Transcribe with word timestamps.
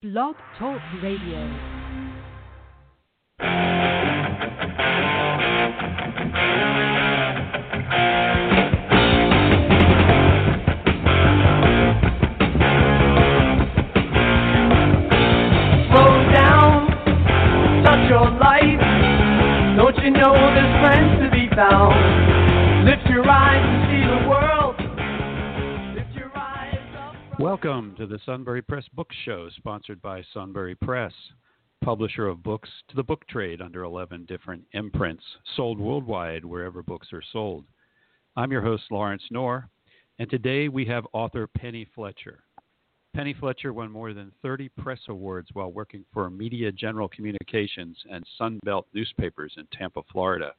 Blog 0.00 0.36
Talk 0.56 0.80
Radio. 1.02 1.42
Slow 15.88 16.30
down, 16.32 16.86
touch 17.82 18.08
your 18.08 18.30
life. 18.38 18.78
Don't 19.76 19.96
you 20.04 20.10
know 20.12 20.32
there's 20.54 20.80
friends 20.80 21.24
to 21.24 21.30
be 21.32 21.48
found? 21.56 22.27
Welcome 27.60 27.96
to 27.96 28.06
the 28.06 28.20
Sunbury 28.24 28.62
Press 28.62 28.84
Book 28.94 29.10
Show, 29.24 29.48
sponsored 29.56 30.00
by 30.00 30.22
Sunbury 30.32 30.76
Press, 30.76 31.12
publisher 31.82 32.28
of 32.28 32.40
books 32.40 32.68
to 32.88 32.94
the 32.94 33.02
book 33.02 33.26
trade 33.26 33.60
under 33.60 33.82
11 33.82 34.26
different 34.26 34.62
imprints, 34.74 35.24
sold 35.56 35.80
worldwide 35.80 36.44
wherever 36.44 36.84
books 36.84 37.08
are 37.12 37.22
sold. 37.32 37.64
I'm 38.36 38.52
your 38.52 38.62
host, 38.62 38.84
Lawrence 38.92 39.24
Knorr, 39.32 39.68
and 40.20 40.30
today 40.30 40.68
we 40.68 40.84
have 40.84 41.08
author 41.12 41.48
Penny 41.48 41.84
Fletcher. 41.96 42.44
Penny 43.12 43.34
Fletcher 43.34 43.72
won 43.72 43.90
more 43.90 44.14
than 44.14 44.30
30 44.40 44.68
press 44.78 45.00
awards 45.08 45.48
while 45.52 45.72
working 45.72 46.04
for 46.14 46.30
Media 46.30 46.70
General 46.70 47.08
Communications 47.08 47.98
and 48.08 48.24
Sunbelt 48.40 48.84
newspapers 48.94 49.54
in 49.56 49.66
Tampa, 49.76 50.02
Florida. 50.12 50.52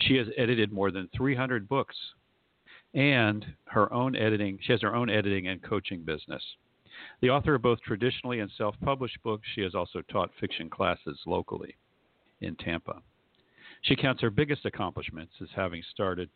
She 0.00 0.16
has 0.16 0.28
edited 0.38 0.72
more 0.72 0.90
than 0.90 1.10
300 1.14 1.68
books 1.68 1.94
and 2.94 3.46
her 3.64 3.92
own 3.92 4.16
editing. 4.16 4.58
She 4.62 4.72
has 4.72 4.82
her 4.82 4.94
own 4.94 5.08
editing 5.10 5.48
and 5.48 5.62
coaching 5.62 6.02
business. 6.02 6.42
The 7.20 7.30
author 7.30 7.54
of 7.54 7.62
both 7.62 7.80
traditionally 7.80 8.40
and 8.40 8.50
self 8.56 8.74
published 8.84 9.22
books, 9.22 9.46
she 9.54 9.62
has 9.62 9.74
also 9.74 10.02
taught 10.02 10.30
fiction 10.38 10.68
classes 10.68 11.18
locally 11.26 11.76
in 12.40 12.54
Tampa. 12.56 13.02
She 13.82 13.96
counts 13.96 14.22
her 14.22 14.30
biggest 14.30 14.64
accomplishments 14.64 15.32
as 15.40 15.48
having 15.54 15.82
started, 15.90 16.28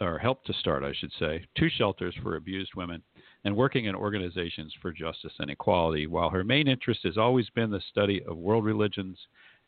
or 0.00 0.18
helped 0.18 0.46
to 0.46 0.52
start, 0.54 0.82
I 0.82 0.92
should 0.92 1.12
say, 1.18 1.44
two 1.56 1.68
shelters 1.68 2.14
for 2.22 2.36
abused 2.36 2.74
women 2.74 3.02
and 3.44 3.56
working 3.56 3.84
in 3.84 3.94
organizations 3.94 4.72
for 4.80 4.92
justice 4.92 5.32
and 5.38 5.50
equality, 5.50 6.06
while 6.06 6.30
her 6.30 6.44
main 6.44 6.66
interest 6.66 7.00
has 7.04 7.18
always 7.18 7.48
been 7.50 7.70
the 7.70 7.80
study 7.90 8.22
of 8.24 8.36
world 8.36 8.64
religions 8.64 9.18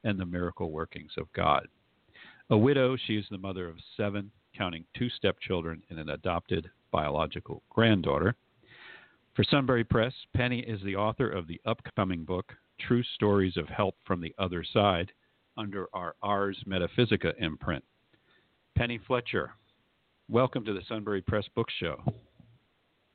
and 0.03 0.19
the 0.19 0.27
miracle 0.27 0.71
workings 0.71 1.13
of 1.19 1.33
God. 1.33 1.69
A 2.49 2.57
widow, 2.59 2.97
she 2.97 3.17
is 3.17 3.27
the 3.31 3.39
mother 3.39 3.69
of 3.69 3.77
seven, 3.97 4.33
counting 4.61 4.85
two 4.95 5.09
stepchildren 5.09 5.83
and 5.89 5.99
an 5.99 6.11
adopted 6.11 6.69
biological 6.93 7.63
granddaughter. 7.71 8.35
For 9.35 9.43
Sunbury 9.43 9.85
Press, 9.85 10.13
Penny 10.37 10.59
is 10.61 10.79
the 10.83 10.97
author 10.97 11.31
of 11.31 11.47
the 11.47 11.59
upcoming 11.65 12.25
book, 12.25 12.53
True 12.79 13.03
Stories 13.15 13.57
of 13.57 13.69
Help 13.69 13.95
from 14.07 14.21
the 14.21 14.35
Other 14.39 14.63
Side, 14.63 15.13
under 15.57 15.87
our 15.95 16.15
Ars 16.23 16.63
Metaphysica 16.67 17.33
imprint. 17.39 17.83
Penny 18.77 19.01
Fletcher, 19.07 19.53
welcome 20.29 20.63
to 20.67 20.75
the 20.75 20.83
Sunbury 20.87 21.23
Press 21.23 21.47
Book 21.55 21.69
Show. 21.79 21.99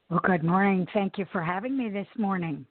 Well, 0.10 0.22
good 0.24 0.44
morning. 0.44 0.88
Thank 0.96 1.20
you 1.20 1.28
for 1.32 1.44
having 1.44 1.78
me 1.78 1.90
this 1.90 2.08
morning. 2.18 2.66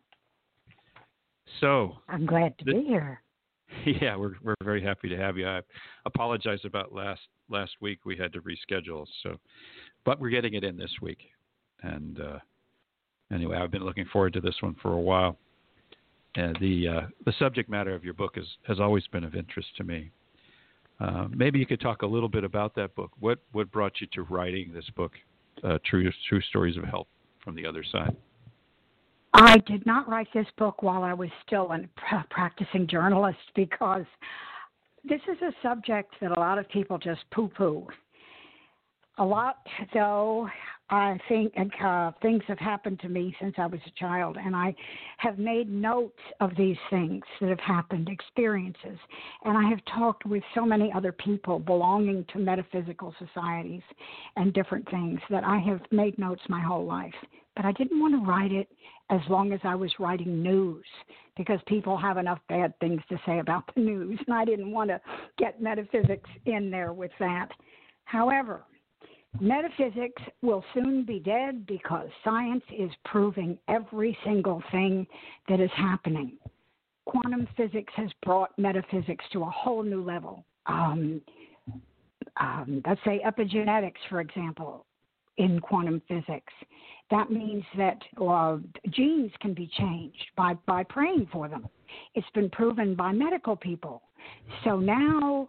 So, 1.60 1.98
I'm 2.08 2.26
glad 2.26 2.58
to 2.58 2.64
be 2.64 2.82
here. 2.88 3.20
yeah, 3.86 4.16
we're 4.16 4.34
we're 4.42 4.54
very 4.62 4.82
happy 4.82 5.08
to 5.08 5.16
have 5.16 5.36
you. 5.36 5.48
I 5.48 5.60
apologize 6.04 6.60
about 6.64 6.92
last 6.92 7.22
last 7.48 7.72
week. 7.80 8.00
We 8.04 8.16
had 8.16 8.32
to 8.34 8.40
reschedule, 8.40 9.06
so 9.22 9.38
but 10.04 10.20
we're 10.20 10.30
getting 10.30 10.54
it 10.54 10.64
in 10.64 10.76
this 10.76 10.92
week. 11.00 11.18
And 11.82 12.20
uh, 12.20 12.38
anyway, 13.32 13.56
I've 13.56 13.70
been 13.70 13.84
looking 13.84 14.06
forward 14.12 14.32
to 14.34 14.40
this 14.40 14.56
one 14.60 14.76
for 14.80 14.92
a 14.92 15.00
while. 15.00 15.36
The 16.34 16.88
uh, 16.88 17.06
the 17.24 17.32
subject 17.38 17.70
matter 17.70 17.94
of 17.94 18.04
your 18.04 18.14
book 18.14 18.34
is, 18.36 18.46
has 18.66 18.80
always 18.80 19.06
been 19.08 19.24
of 19.24 19.34
interest 19.34 19.68
to 19.76 19.84
me. 19.84 20.10
Uh, 21.00 21.26
maybe 21.30 21.58
you 21.58 21.66
could 21.66 21.80
talk 21.80 22.02
a 22.02 22.06
little 22.06 22.28
bit 22.28 22.44
about 22.44 22.74
that 22.74 22.94
book. 22.94 23.12
What 23.20 23.38
what 23.52 23.70
brought 23.70 24.00
you 24.00 24.08
to 24.14 24.22
writing 24.22 24.72
this 24.72 24.88
book, 24.96 25.12
uh, 25.62 25.78
True 25.84 26.10
True 26.28 26.40
Stories 26.42 26.76
of 26.76 26.84
Help 26.84 27.08
from 27.42 27.54
the 27.54 27.66
Other 27.66 27.84
Side? 27.84 28.16
I 29.36 29.58
did 29.66 29.84
not 29.84 30.08
write 30.08 30.28
this 30.32 30.46
book 30.56 30.82
while 30.82 31.02
I 31.02 31.12
was 31.12 31.28
still 31.44 31.72
a 31.72 32.24
practicing 32.30 32.86
journalist 32.86 33.38
because 33.56 34.04
this 35.02 35.20
is 35.28 35.36
a 35.42 35.52
subject 35.60 36.14
that 36.20 36.30
a 36.30 36.40
lot 36.40 36.56
of 36.56 36.68
people 36.68 36.98
just 36.98 37.28
poo 37.32 37.48
poo. 37.48 37.84
A 39.18 39.24
lot, 39.24 39.58
though, 39.92 40.48
I 40.88 41.18
think 41.28 41.52
uh, 41.82 42.12
things 42.22 42.42
have 42.46 42.60
happened 42.60 43.00
to 43.00 43.08
me 43.08 43.34
since 43.40 43.54
I 43.58 43.66
was 43.66 43.80
a 43.86 43.98
child, 43.98 44.36
and 44.40 44.54
I 44.54 44.74
have 45.18 45.38
made 45.38 45.68
notes 45.68 46.18
of 46.40 46.50
these 46.56 46.76
things 46.90 47.22
that 47.40 47.48
have 47.48 47.60
happened, 47.60 48.08
experiences. 48.08 48.98
And 49.44 49.58
I 49.58 49.68
have 49.68 49.80
talked 49.86 50.26
with 50.26 50.44
so 50.54 50.64
many 50.64 50.92
other 50.92 51.10
people 51.10 51.58
belonging 51.58 52.24
to 52.32 52.38
metaphysical 52.38 53.14
societies 53.18 53.82
and 54.36 54.52
different 54.52 54.88
things 54.90 55.20
that 55.30 55.42
I 55.42 55.58
have 55.58 55.80
made 55.90 56.18
notes 56.18 56.42
my 56.48 56.60
whole 56.60 56.86
life. 56.86 57.14
But 57.56 57.64
I 57.64 57.72
didn't 57.72 58.00
want 58.00 58.14
to 58.14 58.30
write 58.30 58.52
it 58.52 58.68
as 59.10 59.20
long 59.28 59.52
as 59.52 59.60
I 59.64 59.74
was 59.74 59.92
writing 59.98 60.42
news 60.42 60.84
because 61.36 61.60
people 61.66 61.96
have 61.96 62.16
enough 62.16 62.40
bad 62.48 62.78
things 62.80 63.02
to 63.10 63.18
say 63.26 63.38
about 63.38 63.64
the 63.74 63.82
news, 63.82 64.18
and 64.26 64.34
I 64.34 64.44
didn't 64.44 64.70
want 64.70 64.90
to 64.90 65.00
get 65.38 65.60
metaphysics 65.60 66.30
in 66.46 66.70
there 66.70 66.92
with 66.92 67.10
that. 67.20 67.48
However, 68.04 68.62
metaphysics 69.40 70.22
will 70.42 70.64
soon 70.72 71.04
be 71.04 71.18
dead 71.18 71.66
because 71.66 72.08
science 72.22 72.64
is 72.76 72.90
proving 73.04 73.58
every 73.68 74.16
single 74.24 74.62
thing 74.70 75.06
that 75.48 75.60
is 75.60 75.70
happening. 75.76 76.32
Quantum 77.06 77.46
physics 77.56 77.92
has 77.96 78.08
brought 78.24 78.58
metaphysics 78.58 79.24
to 79.32 79.42
a 79.42 79.50
whole 79.50 79.82
new 79.82 80.02
level. 80.02 80.44
Um, 80.66 81.20
um, 82.38 82.82
let's 82.86 83.00
say 83.04 83.20
epigenetics, 83.24 84.00
for 84.08 84.20
example, 84.20 84.86
in 85.36 85.60
quantum 85.60 86.00
physics. 86.08 86.52
That 87.10 87.30
means 87.30 87.64
that 87.76 87.98
uh, 88.20 88.56
genes 88.90 89.30
can 89.40 89.54
be 89.54 89.70
changed 89.78 90.24
by, 90.36 90.54
by 90.66 90.84
praying 90.84 91.28
for 91.32 91.48
them. 91.48 91.68
It's 92.14 92.26
been 92.34 92.50
proven 92.50 92.94
by 92.94 93.12
medical 93.12 93.56
people. 93.56 94.02
So 94.64 94.78
now 94.78 95.48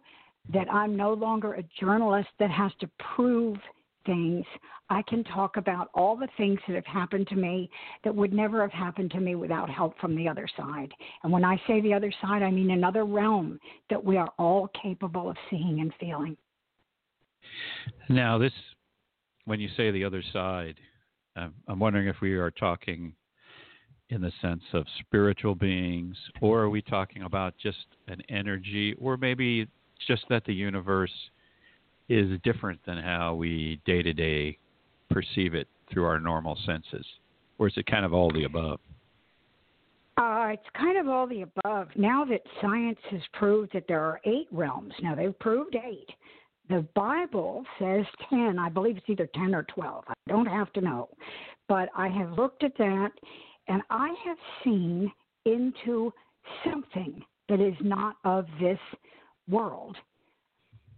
that 0.53 0.71
I'm 0.71 0.95
no 0.95 1.13
longer 1.13 1.53
a 1.53 1.63
journalist 1.79 2.29
that 2.39 2.51
has 2.51 2.71
to 2.81 2.89
prove 3.15 3.57
things, 4.05 4.45
I 4.89 5.01
can 5.03 5.23
talk 5.23 5.57
about 5.57 5.89
all 5.95 6.15
the 6.15 6.27
things 6.37 6.59
that 6.67 6.75
have 6.75 6.85
happened 6.85 7.27
to 7.29 7.35
me 7.35 7.69
that 8.03 8.13
would 8.13 8.33
never 8.33 8.61
have 8.61 8.71
happened 8.71 9.11
to 9.11 9.19
me 9.19 9.33
without 9.35 9.69
help 9.69 9.97
from 9.99 10.15
the 10.15 10.27
other 10.27 10.47
side. 10.55 10.91
And 11.23 11.31
when 11.31 11.43
I 11.43 11.59
say 11.67 11.81
the 11.81 11.93
other 11.93 12.13
side, 12.21 12.43
I 12.43 12.51
mean 12.51 12.71
another 12.71 13.05
realm 13.05 13.59
that 13.89 14.03
we 14.03 14.17
are 14.17 14.31
all 14.37 14.69
capable 14.79 15.29
of 15.29 15.37
seeing 15.49 15.79
and 15.79 15.91
feeling. 15.99 16.37
Now, 18.09 18.37
this, 18.37 18.53
when 19.45 19.59
you 19.59 19.69
say 19.77 19.91
the 19.91 20.03
other 20.03 20.23
side, 20.33 20.75
um, 21.35 21.53
I'm 21.67 21.79
wondering 21.79 22.07
if 22.07 22.17
we 22.21 22.33
are 22.33 22.51
talking 22.51 23.13
in 24.09 24.21
the 24.21 24.31
sense 24.41 24.63
of 24.73 24.85
spiritual 24.99 25.55
beings, 25.55 26.15
or 26.41 26.61
are 26.61 26.69
we 26.69 26.81
talking 26.81 27.23
about 27.23 27.55
just 27.61 27.85
an 28.07 28.21
energy, 28.29 28.95
or 29.01 29.17
maybe 29.17 29.67
just 30.07 30.23
that 30.29 30.45
the 30.45 30.53
universe 30.53 31.11
is 32.07 32.39
different 32.43 32.79
than 32.85 32.97
how 32.97 33.33
we 33.33 33.81
day 33.85 34.03
to 34.03 34.13
day 34.13 34.57
perceive 35.09 35.55
it 35.55 35.67
through 35.91 36.05
our 36.05 36.19
normal 36.19 36.57
senses? 36.65 37.05
Or 37.57 37.67
is 37.67 37.73
it 37.77 37.85
kind 37.87 38.05
of 38.05 38.13
all 38.13 38.31
the 38.31 38.43
above? 38.43 38.79
Uh, 40.17 40.49
it's 40.51 40.63
kind 40.77 40.97
of 40.97 41.07
all 41.07 41.27
the 41.27 41.41
above. 41.41 41.89
Now 41.95 42.23
that 42.25 42.41
science 42.61 42.99
has 43.11 43.21
proved 43.33 43.73
that 43.73 43.85
there 43.87 44.01
are 44.01 44.21
eight 44.25 44.47
realms, 44.51 44.93
now 45.01 45.15
they've 45.15 45.37
proved 45.39 45.75
eight. 45.75 46.09
The 46.69 46.85
Bible 46.95 47.63
says 47.79 48.05
10. 48.29 48.57
I 48.57 48.69
believe 48.69 48.97
it's 48.97 49.09
either 49.09 49.29
10 49.35 49.53
or 49.53 49.63
12. 49.63 50.03
I 50.07 50.13
don't 50.27 50.47
have 50.47 50.71
to 50.73 50.81
know. 50.81 51.09
But 51.67 51.89
I 51.95 52.07
have 52.07 52.31
looked 52.31 52.63
at 52.63 52.77
that 52.77 53.11
and 53.67 53.81
I 53.89 54.13
have 54.25 54.37
seen 54.63 55.11
into 55.45 56.11
something 56.63 57.23
that 57.49 57.59
is 57.59 57.75
not 57.81 58.15
of 58.23 58.45
this 58.59 58.79
world. 59.47 59.95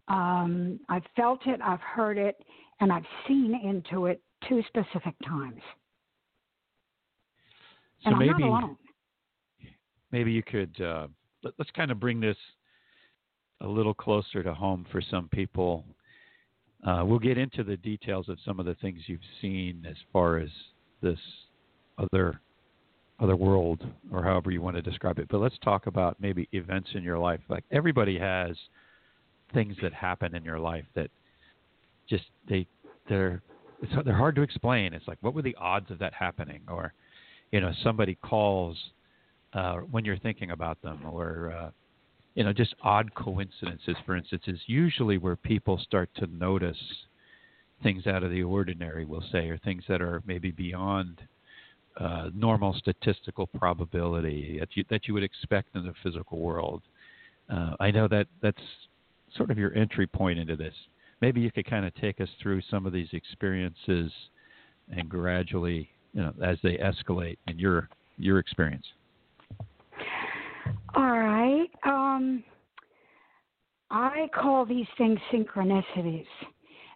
Um, 0.08 0.80
I've 0.88 1.04
felt 1.16 1.46
it, 1.46 1.60
I've 1.62 1.82
heard 1.82 2.18
it, 2.18 2.38
and 2.80 2.92
I've 2.92 3.06
seen 3.28 3.60
into 3.64 4.06
it 4.06 4.22
two 4.48 4.64
specific 4.68 5.16
times. 5.26 5.62
So 8.04 8.12
And 8.12 8.16
I'm 8.16 8.20
maybe 8.20 8.50
not 8.50 8.64
alone. 8.64 8.78
maybe 10.12 10.32
you 10.32 10.44
could 10.44 10.80
uh, 10.80 11.08
let, 11.44 11.54
let's 11.58 11.72
kind 11.72 11.92
of 11.92 12.00
bring 12.00 12.22
this 12.22 12.38
a 13.62 13.68
little 13.68 13.94
closer 13.94 14.44
to 14.44 14.54
home 14.54 14.86
for 14.92 15.02
some 15.02 15.30
people. 15.30 15.84
Uh, 16.86 17.04
we'll 17.06 17.20
get 17.20 17.38
into 17.38 17.64
the 17.64 17.78
details 17.78 18.30
of 18.30 18.38
some 18.46 18.60
of 18.60 18.66
the 18.66 18.76
things 18.76 19.02
you've 19.08 19.20
seen 19.42 19.86
as 19.90 19.96
far 20.14 20.38
as 20.38 20.50
this 21.02 21.20
other 21.98 22.40
other 23.20 23.36
world 23.36 23.84
or 24.12 24.24
however 24.24 24.52
you 24.52 24.62
want 24.62 24.76
to 24.76 24.82
describe 24.82 25.18
it. 25.18 25.28
But 25.28 25.40
let's 25.40 25.58
talk 25.64 25.88
about 25.88 26.18
maybe 26.20 26.48
events 26.52 26.90
in 26.94 27.02
your 27.02 27.18
life. 27.18 27.40
Like 27.50 27.64
everybody 27.72 28.20
has 28.20 28.56
things 29.56 29.76
that 29.82 29.92
happen 29.92 30.36
in 30.36 30.44
your 30.44 30.60
life 30.60 30.86
that 30.94 31.10
just 32.08 32.26
they 32.48 32.68
they're 33.10 33.42
it's, 33.82 33.92
they're 34.06 34.16
hard 34.16 34.36
to 34.36 34.44
explain. 34.44 34.94
It's 34.94 35.08
like 35.08 35.18
what 35.22 35.34
were 35.34 35.42
the 35.42 35.56
odds 35.56 35.90
of 35.90 35.98
that 36.00 36.14
happening 36.14 36.62
or 36.68 36.94
you 37.52 37.60
know 37.60 37.72
somebody 37.84 38.16
calls 38.22 38.78
uh, 39.54 39.78
when 39.92 40.06
you're 40.06 40.20
thinking 40.20 40.52
about 40.52 40.82
them, 40.82 41.00
or 41.06 41.52
uh, 41.52 41.70
you 42.38 42.44
know, 42.44 42.54
just 42.54 42.76
odd 42.84 43.16
coincidences, 43.16 43.96
for 44.06 44.16
instance, 44.16 44.44
is 44.46 44.60
usually 44.68 45.18
where 45.18 45.36
people 45.36 45.80
start 45.80 46.08
to 46.18 46.28
notice 46.28 46.78
things 47.82 48.06
out 48.06 48.22
of 48.22 48.30
the 48.30 48.44
ordinary, 48.44 49.06
we'll 49.06 49.24
say, 49.32 49.50
or 49.50 49.58
things 49.58 49.82
that 49.90 50.04
are 50.04 50.22
maybe 50.28 50.52
beyond 50.52 51.20
uh, 52.00 52.30
normal 52.36 52.76
statistical 52.78 53.48
probability 53.48 54.60
that 54.60 54.70
you, 54.76 54.86
that 54.92 55.08
you 55.08 55.16
would 55.16 55.24
expect 55.24 55.76
in 55.76 55.84
the 55.84 55.96
physical 56.04 56.38
world. 56.38 56.84
Uh, 57.52 57.74
I 57.80 57.90
know 57.90 58.08
that 58.08 58.28
that's 58.44 58.62
sort 59.36 59.50
of 59.50 59.58
your 59.58 59.74
entry 59.74 60.06
point 60.06 60.38
into 60.38 60.56
this. 60.56 60.76
Maybe 61.22 61.42
you 61.42 61.52
could 61.52 61.68
kind 61.68 61.86
of 61.86 61.96
take 61.96 62.22
us 62.22 62.30
through 62.40 62.62
some 62.70 62.86
of 62.86 62.94
these 62.94 63.10
experiences 63.14 64.12
and 64.96 65.10
gradually, 65.10 65.90
you 66.14 66.22
know, 66.22 66.34
as 66.44 66.60
they 66.62 66.78
escalate 66.78 67.40
in 67.48 67.58
your 67.58 67.90
your 68.20 68.38
experience. 68.38 68.86
All 70.98 71.04
right. 71.04 71.70
Um, 71.84 72.44
I 73.92 74.28
call 74.34 74.66
these 74.66 74.88
things 74.98 75.20
synchronicities. 75.32 76.26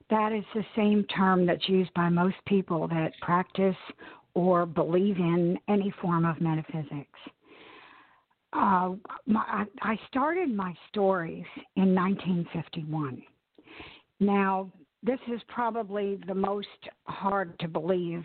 That 0.10 0.34
is 0.34 0.44
the 0.56 0.66
same 0.76 1.04
term 1.16 1.46
that's 1.46 1.70
used 1.70 1.94
by 1.94 2.10
most 2.10 2.38
people 2.48 2.88
that 2.88 3.12
practice 3.22 3.76
or 4.34 4.66
believe 4.66 5.18
in 5.18 5.56
any 5.70 5.94
form 6.02 6.26
of 6.26 6.42
metaphysics. 6.42 7.20
Uh, 8.54 8.94
my, 9.28 9.66
I 9.84 10.00
started 10.08 10.50
my 10.50 10.74
stories 10.90 11.46
in 11.76 11.94
1951. 11.94 13.22
Now, 14.20 14.72
this 15.04 15.20
is 15.32 15.42
probably 15.48 16.20
the 16.26 16.34
most 16.34 16.68
hard 17.04 17.58
to 17.60 17.68
believe 17.68 18.24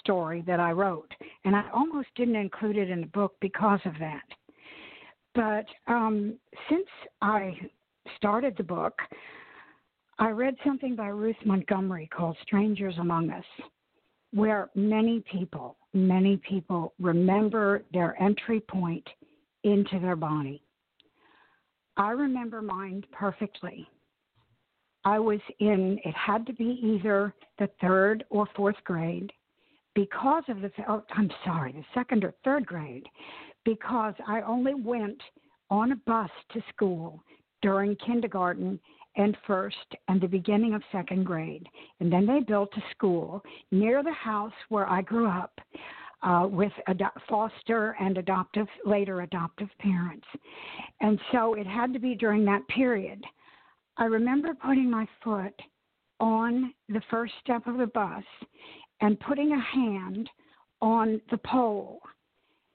story 0.00 0.42
that 0.48 0.58
I 0.58 0.72
wrote, 0.72 1.12
and 1.44 1.54
I 1.54 1.70
almost 1.72 2.08
didn't 2.16 2.36
include 2.36 2.76
it 2.76 2.90
in 2.90 3.02
the 3.02 3.06
book 3.06 3.36
because 3.40 3.80
of 3.84 3.92
that. 4.00 4.24
But 5.34 5.66
um, 5.88 6.34
since 6.68 6.86
I 7.20 7.58
started 8.16 8.54
the 8.56 8.62
book, 8.62 8.94
I 10.18 10.28
read 10.28 10.54
something 10.64 10.94
by 10.94 11.08
Ruth 11.08 11.36
Montgomery 11.44 12.08
called 12.16 12.36
Strangers 12.42 12.94
Among 12.98 13.30
Us, 13.30 13.44
where 14.32 14.70
many 14.74 15.24
people, 15.30 15.76
many 15.92 16.40
people 16.48 16.94
remember 17.00 17.82
their 17.92 18.20
entry 18.22 18.60
point 18.60 19.06
into 19.64 19.98
their 19.98 20.16
body. 20.16 20.62
I 21.96 22.10
remember 22.10 22.62
mine 22.62 23.04
perfectly. 23.12 23.88
I 25.04 25.18
was 25.18 25.40
in, 25.58 25.98
it 26.04 26.14
had 26.14 26.46
to 26.46 26.52
be 26.52 26.78
either 26.82 27.34
the 27.58 27.68
third 27.80 28.24
or 28.30 28.46
fourth 28.56 28.76
grade 28.84 29.32
because 29.94 30.44
of 30.48 30.60
the, 30.60 30.70
oh, 30.88 31.04
I'm 31.16 31.30
sorry, 31.44 31.72
the 31.72 31.84
second 31.92 32.24
or 32.24 32.34
third 32.44 32.66
grade, 32.66 33.06
because 33.64 34.14
I 34.26 34.40
only 34.42 34.74
went 34.74 35.20
on 35.70 35.92
a 35.92 35.96
bus 36.06 36.30
to 36.52 36.62
school 36.72 37.22
during 37.62 37.96
kindergarten 37.96 38.78
and 39.16 39.36
first 39.46 39.76
and 40.08 40.20
the 40.20 40.26
beginning 40.26 40.74
of 40.74 40.82
second 40.92 41.24
grade. 41.24 41.66
And 42.00 42.12
then 42.12 42.26
they 42.26 42.40
built 42.40 42.70
a 42.76 42.82
school 42.90 43.42
near 43.70 44.02
the 44.02 44.12
house 44.12 44.52
where 44.68 44.88
I 44.88 45.02
grew 45.02 45.28
up 45.28 45.58
uh, 46.22 46.46
with 46.50 46.72
foster 47.28 47.96
and 48.00 48.18
adoptive, 48.18 48.66
later 48.84 49.22
adoptive 49.22 49.68
parents. 49.78 50.26
And 51.00 51.18
so 51.32 51.54
it 51.54 51.66
had 51.66 51.92
to 51.92 51.98
be 51.98 52.14
during 52.14 52.44
that 52.46 52.66
period. 52.68 53.22
I 53.96 54.04
remember 54.04 54.54
putting 54.54 54.90
my 54.90 55.06
foot 55.22 55.54
on 56.20 56.72
the 56.88 57.02
first 57.10 57.34
step 57.42 57.66
of 57.66 57.78
the 57.78 57.86
bus 57.86 58.24
and 59.00 59.20
putting 59.20 59.52
a 59.52 59.60
hand 59.60 60.28
on 60.80 61.20
the 61.30 61.38
pole. 61.38 62.00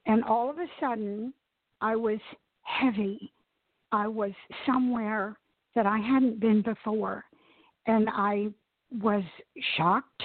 And 0.06 0.24
all 0.24 0.50
of 0.50 0.58
a 0.58 0.66
sudden, 0.80 1.32
I 1.80 1.96
was 1.96 2.20
heavy. 2.62 3.32
I 3.92 4.06
was 4.06 4.32
somewhere 4.66 5.36
that 5.74 5.86
I 5.86 5.98
hadn't 5.98 6.40
been 6.40 6.62
before. 6.62 7.24
And 7.86 8.08
I 8.10 8.48
was 8.90 9.22
shocked. 9.76 10.22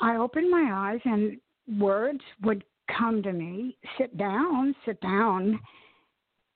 I 0.00 0.16
opened 0.16 0.50
my 0.50 0.70
eyes 0.72 1.00
and 1.04 1.38
words 1.78 2.20
would 2.42 2.64
come 2.98 3.22
to 3.22 3.32
me 3.32 3.76
sit 3.98 4.16
down, 4.16 4.74
sit 4.84 5.00
down. 5.00 5.60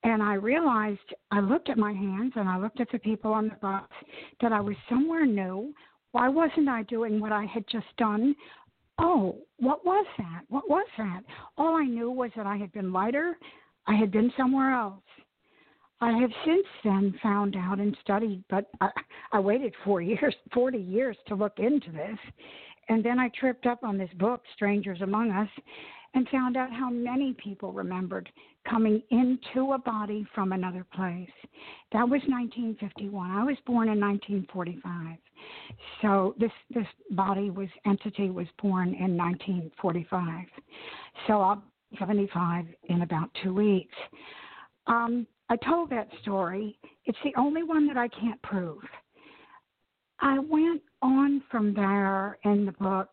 And 0.03 0.23
I 0.23 0.35
realized, 0.35 1.15
I 1.31 1.41
looked 1.41 1.71
at 1.71 1.79
my 1.79 1.93
hands 1.93 2.33
and 2.37 2.49
I 2.49 2.59
looked 2.59 2.81
at 2.81 2.91
the 2.93 2.99
people 2.99 3.33
on 3.33 3.49
the 3.49 3.57
bus 3.57 3.83
that 4.43 4.53
I 4.53 4.61
was 4.61 4.77
somewhere 4.89 5.25
new. 5.25 5.73
Why 6.13 6.29
wasn't 6.29 6.69
I 6.69 6.83
doing 6.85 7.21
what 7.21 7.33
I 7.33 7.45
had 7.47 7.65
just 7.71 7.87
done? 7.97 8.35
Oh, 8.99 9.37
what 9.59 9.85
was 9.85 10.07
that? 10.19 10.43
What 10.49 10.69
was 10.69 10.87
that? 10.99 11.23
All 11.57 11.77
I 11.77 11.85
knew 11.85 12.11
was 12.11 12.31
that 12.37 12.47
I 12.47 12.57
had 12.57 12.73
been 12.73 12.93
lighter. 12.93 13.37
I 13.87 13.95
had 13.95 14.11
been 14.11 14.33
somewhere 14.37 14.73
else. 14.73 15.03
I 16.01 16.13
have 16.19 16.31
since 16.45 16.67
then 16.83 17.19
found 17.23 17.57
out 17.57 17.79
and 17.79 17.97
studied, 18.03 18.45
but 18.51 18.67
I, 18.81 18.91
I 19.33 19.41
waited 19.41 19.75
four 19.85 20.01
years, 20.03 20.35
40 20.53 20.79
years 20.79 21.17
to 21.29 21.35
look 21.35 21.59
into 21.59 21.91
this. 21.91 22.19
And 22.89 23.03
then 23.03 23.19
I 23.19 23.31
tripped 23.39 23.67
up 23.67 23.83
on 23.83 23.97
this 23.97 24.11
book, 24.19 24.43
Strangers 24.55 25.01
Among 25.01 25.31
Us, 25.31 25.49
and 26.15 26.29
found 26.29 26.57
out 26.57 26.73
how 26.73 26.89
many 26.91 27.35
people 27.35 27.73
remembered 27.73 28.31
coming 28.69 29.03
into 29.11 29.73
a 29.73 29.79
body 29.79 30.27
from 30.35 30.53
another 30.53 30.87
place. 30.95 31.29
That 31.93 32.09
was 32.09 32.23
1951. 32.29 33.31
I 33.31 33.45
was 33.45 33.57
born 33.67 33.89
in 33.89 34.01
1945. 34.01 35.19
So 36.01 36.35
this 36.39 36.53
this 36.71 36.87
body 37.11 37.51
was 37.51 37.69
entity 37.85 38.31
was 38.31 38.47
born 38.63 38.89
in 38.95 39.17
1945. 39.17 40.47
So 41.27 41.41
I'll 41.41 41.63
75 41.99 42.67
in 42.89 43.03
about 43.03 43.31
two 43.43 43.55
weeks. 43.55 43.95
Um, 44.87 45.27
I 45.49 45.57
told 45.57 45.91
that 45.91 46.09
story. 46.23 46.79
It's 47.05 47.19
the 47.25 47.35
only 47.37 47.63
one 47.63 47.87
that 47.87 47.97
I 47.97 48.09
can't 48.09 48.41
prove. 48.43 48.83
I 50.21 50.39
went 50.39 50.83
on 51.03 51.43
from 51.51 51.75
there 51.75 52.39
in 52.45 52.65
the 52.65 52.73
book 52.73 53.11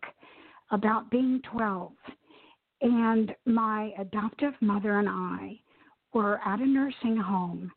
about 0.71 1.12
being 1.12 1.42
12, 1.51 1.92
and 2.81 3.35
my 3.45 3.91
adoptive 3.99 4.53
mother 4.61 4.99
and 4.99 5.09
I 5.09 5.59
were 6.13 6.39
at 6.45 6.59
a 6.59 6.65
nursing 6.65 7.17
home 7.17 7.71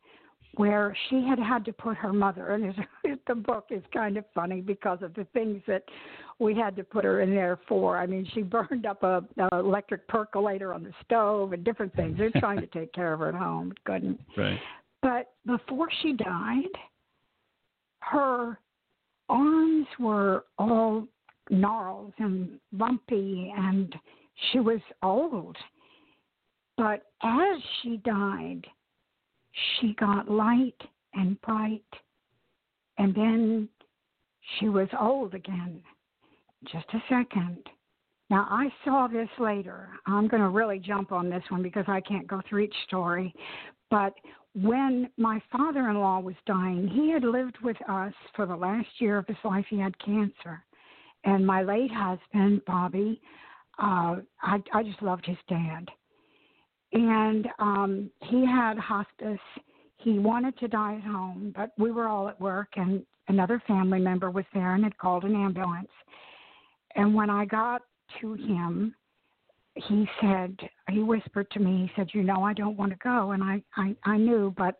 where 0.57 0.95
she 1.09 1.23
had 1.27 1.39
had 1.39 1.65
to 1.65 1.73
put 1.73 1.97
her 1.97 2.13
mother, 2.13 2.51
and 2.51 2.73
the 3.27 3.35
book 3.35 3.65
is 3.71 3.83
kind 3.93 4.17
of 4.17 4.25
funny 4.33 4.61
because 4.61 4.99
of 5.01 5.13
the 5.13 5.25
things 5.33 5.61
that 5.67 5.83
we 6.39 6.55
had 6.55 6.75
to 6.75 6.83
put 6.83 7.03
her 7.03 7.21
in 7.21 7.31
there 7.31 7.59
for. 7.67 7.97
I 7.97 8.05
mean, 8.05 8.27
she 8.33 8.41
burned 8.41 8.85
up 8.85 9.03
a, 9.03 9.23
a 9.51 9.59
electric 9.59 10.07
percolator 10.07 10.73
on 10.73 10.83
the 10.83 10.93
stove 11.03 11.53
and 11.53 11.63
different 11.63 11.95
things. 11.95 12.17
They're 12.17 12.31
trying 12.39 12.61
to 12.61 12.67
take 12.67 12.93
care 12.93 13.13
of 13.13 13.19
her 13.19 13.29
at 13.29 13.35
home, 13.35 13.73
couldn't. 13.85 14.19
Right. 14.37 14.59
But 15.01 15.33
before 15.45 15.87
she 16.01 16.13
died, 16.13 16.63
her 17.99 18.57
arms 19.29 19.85
were 19.99 20.45
all 20.57 21.07
gnarled 21.51 22.13
and 22.17 22.59
lumpy, 22.71 23.53
and 23.55 23.95
she 24.51 24.59
was 24.59 24.79
old. 25.01 25.55
But 26.77 27.03
as 27.23 27.61
she 27.81 27.97
died, 27.97 28.65
she 29.79 29.93
got 29.93 30.29
light 30.29 30.81
and 31.13 31.39
bright, 31.41 31.83
and 32.97 33.15
then 33.15 33.69
she 34.59 34.69
was 34.69 34.89
old 34.99 35.33
again. 35.33 35.81
Just 36.71 36.85
a 36.93 37.03
second. 37.07 37.59
Now, 38.29 38.47
I 38.49 38.69
saw 38.83 39.07
this 39.07 39.29
later. 39.39 39.89
I'm 40.07 40.27
going 40.27 40.41
to 40.41 40.49
really 40.49 40.79
jump 40.79 41.11
on 41.11 41.29
this 41.29 41.43
one 41.49 41.61
because 41.61 41.85
I 41.87 42.01
can't 42.01 42.27
go 42.27 42.41
through 42.49 42.61
each 42.61 42.75
story. 42.87 43.33
But 43.91 44.13
when 44.55 45.09
my 45.17 45.39
father 45.51 45.89
in 45.89 45.99
law 45.99 46.19
was 46.19 46.35
dying, 46.47 46.87
he 46.87 47.11
had 47.11 47.23
lived 47.23 47.57
with 47.61 47.77
us 47.87 48.13
for 48.35 48.45
the 48.45 48.55
last 48.55 48.87
year 48.99 49.17
of 49.17 49.27
his 49.27 49.37
life. 49.43 49.65
He 49.69 49.79
had 49.79 49.97
cancer. 49.99 50.63
And 51.23 51.45
my 51.45 51.61
late 51.61 51.91
husband, 51.91 52.61
Bobby, 52.65 53.21
uh, 53.81 54.17
I, 54.41 54.61
I 54.73 54.83
just 54.83 55.01
loved 55.01 55.25
his 55.25 55.37
dad. 55.47 55.87
And 56.93 57.47
um, 57.59 58.11
he 58.21 58.45
had 58.45 58.77
hospice. 58.77 59.39
He 59.97 60.19
wanted 60.19 60.57
to 60.59 60.67
die 60.67 60.95
at 60.95 61.03
home, 61.03 61.53
but 61.55 61.71
we 61.77 61.91
were 61.91 62.07
all 62.07 62.29
at 62.29 62.39
work, 62.39 62.69
and 62.75 63.03
another 63.27 63.61
family 63.67 63.99
member 63.99 64.29
was 64.29 64.45
there 64.53 64.75
and 64.75 64.83
had 64.83 64.97
called 64.97 65.23
an 65.23 65.35
ambulance. 65.35 65.89
And 66.95 67.13
when 67.13 67.29
I 67.29 67.45
got 67.45 67.81
to 68.21 68.33
him, 68.35 68.95
he 69.75 70.07
said 70.21 70.57
he 70.89 71.01
whispered 71.01 71.49
to 71.51 71.59
me 71.59 71.83
he 71.83 71.91
said 71.95 72.07
you 72.13 72.23
know 72.23 72.43
i 72.43 72.53
don't 72.53 72.77
want 72.77 72.91
to 72.91 72.97
go 73.03 73.31
and 73.31 73.43
i 73.43 73.61
i 73.75 73.93
i 74.05 74.17
knew 74.17 74.53
but 74.57 74.75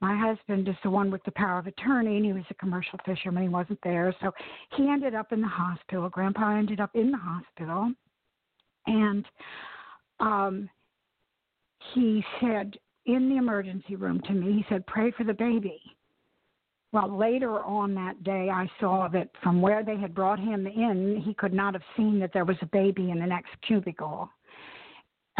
my 0.00 0.16
husband 0.16 0.68
is 0.68 0.74
the 0.82 0.90
one 0.90 1.10
with 1.10 1.22
the 1.24 1.32
power 1.32 1.58
of 1.58 1.66
attorney 1.66 2.16
and 2.16 2.24
he 2.24 2.32
was 2.32 2.44
a 2.50 2.54
commercial 2.54 2.98
fisherman 3.04 3.42
he 3.42 3.48
wasn't 3.48 3.78
there 3.82 4.14
so 4.22 4.30
he 4.76 4.88
ended 4.88 5.14
up 5.14 5.32
in 5.32 5.40
the 5.40 5.48
hospital 5.48 6.08
grandpa 6.08 6.56
ended 6.56 6.80
up 6.80 6.90
in 6.94 7.10
the 7.10 7.18
hospital 7.18 7.92
and 8.86 9.24
um 10.20 10.68
he 11.94 12.24
said 12.40 12.76
in 13.06 13.28
the 13.28 13.36
emergency 13.36 13.96
room 13.96 14.20
to 14.26 14.32
me 14.32 14.52
he 14.52 14.64
said 14.68 14.86
pray 14.86 15.10
for 15.12 15.24
the 15.24 15.34
baby 15.34 15.80
well, 16.92 17.16
later 17.16 17.62
on 17.62 17.94
that 17.94 18.24
day, 18.24 18.50
I 18.50 18.68
saw 18.80 19.06
that 19.08 19.30
from 19.42 19.62
where 19.62 19.84
they 19.84 19.96
had 19.96 20.12
brought 20.12 20.40
him 20.40 20.66
in, 20.66 21.22
he 21.24 21.34
could 21.34 21.52
not 21.52 21.74
have 21.74 21.84
seen 21.96 22.18
that 22.18 22.32
there 22.32 22.44
was 22.44 22.56
a 22.62 22.66
baby 22.66 23.10
in 23.10 23.20
the 23.20 23.26
next 23.26 23.50
cubicle. 23.66 24.28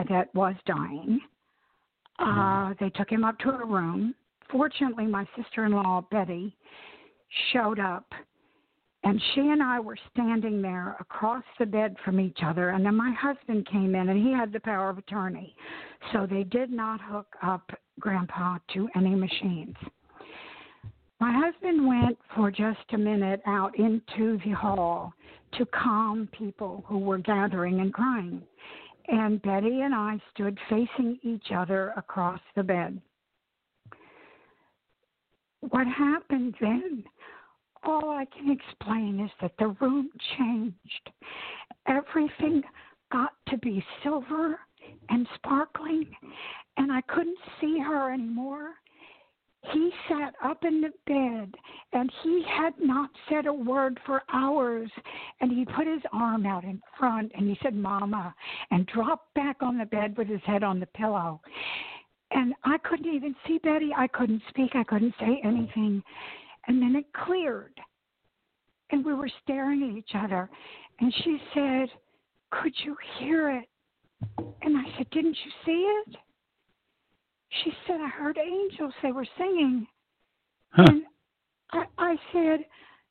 that 0.09 0.35
was 0.35 0.55
dying. 0.65 1.21
Uh, 2.19 2.73
they 2.81 2.89
took 2.91 3.11
him 3.11 3.25
up 3.25 3.39
to 3.41 3.51
a 3.51 3.67
room. 3.67 4.15
Fortunately, 4.51 5.07
my 5.07 5.27
sister 5.37 5.67
in 5.67 5.73
law, 5.73 6.03
Betty, 6.11 6.57
showed 7.53 7.79
up. 7.79 8.07
And 9.03 9.21
she 9.35 9.41
and 9.41 9.63
I 9.63 9.81
were 9.81 9.97
standing 10.13 10.61
there 10.61 10.97
across 11.01 11.45
the 11.59 11.67
bed 11.67 11.97
from 12.05 12.21
each 12.21 12.39
other. 12.45 12.71
And 12.71 12.85
then 12.85 12.95
my 12.95 13.13
husband 13.19 13.67
came 13.67 13.95
in, 13.95 14.09
and 14.11 14.27
he 14.27 14.33
had 14.33 14.53
the 14.53 14.61
power 14.61 14.91
of 14.91 14.99
attorney. 14.99 15.55
So 16.13 16.27
they 16.27 16.45
did 16.45 16.71
not 16.71 17.01
hook 17.01 17.35
up 17.43 17.71
Grandpa 17.99 18.59
to 18.75 18.89
any 18.95 19.15
machines. 19.15 19.77
My 21.19 21.33
husband 21.33 21.87
went 21.87 22.19
for 22.35 22.51
just 22.51 22.79
a 22.93 22.99
minute 22.99 23.43
out 23.47 23.79
into 23.79 24.39
the 24.45 24.53
hall 24.53 25.13
to 25.59 25.67
calm 25.67 26.29
people 26.37 26.85
who 26.87 26.99
were 26.99 27.19
gathering 27.19 27.81
and 27.81 27.93
crying. 27.93 28.43
And 29.09 29.43
Betty 29.43 29.81
and 29.81 29.95
I 29.95 30.21
stood 30.33 30.59
facing 30.69 31.19
each 31.23 31.53
other 31.55 31.93
across 31.97 32.41
the 32.55 32.63
bed. 32.63 33.01
What 35.61 35.87
happened 35.87 36.55
then? 36.61 37.05
All 37.83 38.11
I 38.11 38.27
can 38.27 38.51
explain 38.51 39.21
is 39.21 39.31
that 39.41 39.53
the 39.59 39.69
room 39.81 40.11
changed. 40.37 41.11
Everything 41.87 42.63
got 43.11 43.33
to 43.49 43.59
be 43.59 43.85
silver 44.03 44.59
and 45.09 45.27
sparkling, 45.37 46.07
and 46.77 46.93
I 46.93 47.01
couldn't 47.03 47.39
see 47.61 47.79
her 47.79 48.13
anymore. 48.13 48.75
He 49.73 49.91
sat 50.09 50.35
up 50.43 50.65
in 50.65 50.81
the 50.81 50.93
bed 51.07 51.55
and 51.93 52.11
he 52.23 52.43
had 52.49 52.73
not 52.81 53.11
said 53.29 53.47
a 53.47 53.53
word 53.53 54.01
for 54.07 54.23
hours. 54.33 54.91
And 55.41 55.53
he 55.53 55.65
put 55.65 55.87
his 55.87 56.03
arm 56.13 56.47
out 56.47 56.65
in 56.65 56.81
front 56.99 57.33
and 57.35 57.49
he 57.49 57.59
said, 57.63 57.75
Mama, 57.75 58.35
and 58.71 58.87
dropped 58.87 59.35
back 59.35 59.57
on 59.61 59.77
the 59.77 59.85
bed 59.85 60.17
with 60.17 60.29
his 60.29 60.41
head 60.47 60.63
on 60.63 60.81
the 60.81 60.87
pillow. 60.87 61.41
And 62.31 62.55
I 62.65 62.79
couldn't 62.79 63.13
even 63.13 63.35
see 63.47 63.59
Betty. 63.59 63.91
I 63.95 64.07
couldn't 64.07 64.43
speak. 64.49 64.71
I 64.75 64.85
couldn't 64.85 65.15
say 65.21 65.41
anything. 65.45 66.03
And 66.71 66.81
then 66.81 66.95
it 66.95 67.07
cleared. 67.25 67.73
And 68.93 69.05
we 69.05 69.13
were 69.13 69.29
staring 69.43 69.83
at 69.91 69.99
each 69.99 70.15
other. 70.15 70.49
And 71.01 71.13
she 71.25 71.37
said, 71.53 71.89
Could 72.53 72.73
you 72.85 72.97
hear 73.19 73.51
it? 73.51 73.69
And 74.63 74.77
I 74.77 74.85
said, 74.97 75.11
Didn't 75.11 75.37
you 75.45 75.51
see 75.67 75.91
it? 76.07 76.17
She 77.65 77.73
said, 77.89 77.97
I 78.01 78.09
heard 78.09 78.39
angels. 78.39 78.95
They 79.03 79.11
were 79.11 79.27
singing. 79.37 79.85
Huh. 80.69 80.85
And 80.87 81.03
I, 81.73 81.85
I 81.99 82.17
said, 82.33 82.61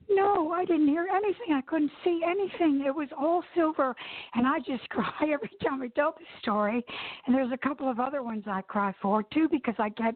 No, 0.10 0.54
I 0.54 0.64
didn't 0.64 0.88
hear 0.88 1.08
anything. 1.14 1.54
I 1.54 1.62
couldn't 1.68 1.92
see 2.06 2.22
anything. 2.26 2.86
It 2.88 2.96
was 2.96 3.10
all 3.20 3.44
silver. 3.56 3.94
And 4.36 4.48
I 4.48 4.60
just 4.60 4.88
cry 4.90 5.32
every 5.34 5.52
time 5.62 5.82
I 5.82 5.90
tell 5.90 6.16
the 6.18 6.24
story. 6.42 6.82
And 7.28 7.36
there's 7.36 7.52
a 7.52 7.58
couple 7.58 7.92
of 7.92 8.00
other 8.00 8.24
ones 8.24 8.46
I 8.48 8.62
cry 8.62 8.96
for 9.02 9.22
too 9.22 9.50
because 9.52 9.76
I 9.80 9.90
get 9.90 10.16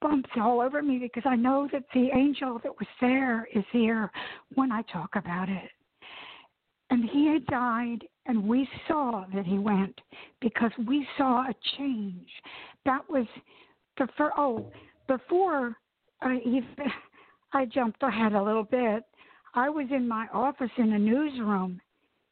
bumps 0.00 0.30
all 0.36 0.60
over 0.60 0.82
me 0.82 0.98
because 0.98 1.24
I 1.26 1.36
know 1.36 1.68
that 1.72 1.84
the 1.94 2.10
angel 2.14 2.60
that 2.62 2.72
was 2.78 2.88
there 3.00 3.48
is 3.54 3.64
here 3.72 4.10
when 4.54 4.70
I 4.72 4.82
talk 4.82 5.10
about 5.16 5.48
it. 5.48 5.70
And 6.90 7.08
he 7.10 7.26
had 7.26 7.44
died, 7.46 8.04
and 8.26 8.48
we 8.48 8.68
saw 8.86 9.24
that 9.34 9.44
he 9.44 9.58
went 9.58 10.00
because 10.40 10.70
we 10.86 11.06
saw 11.18 11.42
a 11.42 11.54
change. 11.76 12.28
That 12.86 13.08
was 13.10 13.26
the 13.98 14.08
first, 14.16 14.34
oh, 14.38 14.70
before 15.06 15.76
I 16.22 16.38
even 16.44 16.68
I 17.52 17.64
jumped 17.66 18.02
ahead 18.02 18.32
a 18.32 18.42
little 18.42 18.64
bit. 18.64 19.04
I 19.54 19.68
was 19.68 19.86
in 19.90 20.06
my 20.06 20.26
office 20.32 20.70
in 20.76 20.92
a 20.92 20.98
newsroom, 20.98 21.80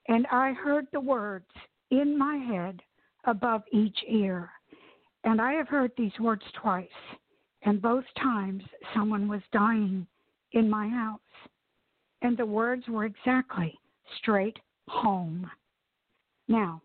and 0.09 0.27
I 0.31 0.53
heard 0.53 0.87
the 0.93 1.01
words 1.01 1.47
in 1.91 2.17
my 2.19 2.37
head 2.37 2.81
above 3.25 3.63
each 3.73 3.99
ear. 4.09 4.51
And 5.25 5.41
I 5.41 5.53
have 5.55 5.69
heard 5.69 5.91
these 5.97 6.13
words 6.21 6.43
twice, 6.61 6.87
and 7.67 7.83
both 7.83 8.05
times 8.23 8.63
someone 8.95 9.29
was 9.29 9.43
dying 9.53 10.07
in 10.53 10.71
my 10.71 10.89
house. 10.89 11.21
And 12.23 12.37
the 12.37 12.47
words 12.47 12.85
were 12.89 13.05
exactly 13.05 13.79
straight 14.19 14.57
home. 14.89 15.51
Now, 16.49 16.81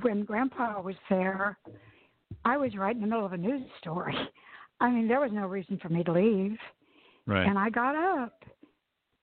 when 0.00 0.24
Grandpa 0.24 0.80
was 0.80 0.96
there, 1.08 1.58
I 2.44 2.56
was 2.56 2.74
right 2.74 2.94
in 2.94 3.02
the 3.02 3.06
middle 3.06 3.26
of 3.26 3.34
a 3.34 3.36
news 3.36 3.62
story. 3.78 4.16
I 4.80 4.90
mean, 4.90 5.06
there 5.06 5.20
was 5.20 5.30
no 5.32 5.46
reason 5.46 5.78
for 5.80 5.90
me 5.90 6.02
to 6.02 6.12
leave. 6.12 6.56
Right. 7.26 7.46
And 7.46 7.58
I 7.58 7.70
got 7.70 7.94
up 7.94 8.42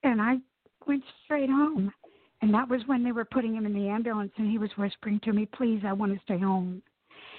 and 0.03 0.21
I 0.21 0.37
went 0.87 1.03
straight 1.25 1.49
home. 1.49 1.91
And 2.41 2.53
that 2.53 2.69
was 2.69 2.81
when 2.85 3.03
they 3.03 3.11
were 3.11 3.25
putting 3.25 3.55
him 3.55 3.65
in 3.65 3.73
the 3.73 3.89
ambulance 3.89 4.31
and 4.37 4.49
he 4.49 4.57
was 4.57 4.69
whispering 4.77 5.19
to 5.25 5.33
me, 5.33 5.47
Please, 5.53 5.81
I 5.85 5.91
want 5.91 6.13
to 6.13 6.19
stay 6.23 6.39
home. 6.39 6.81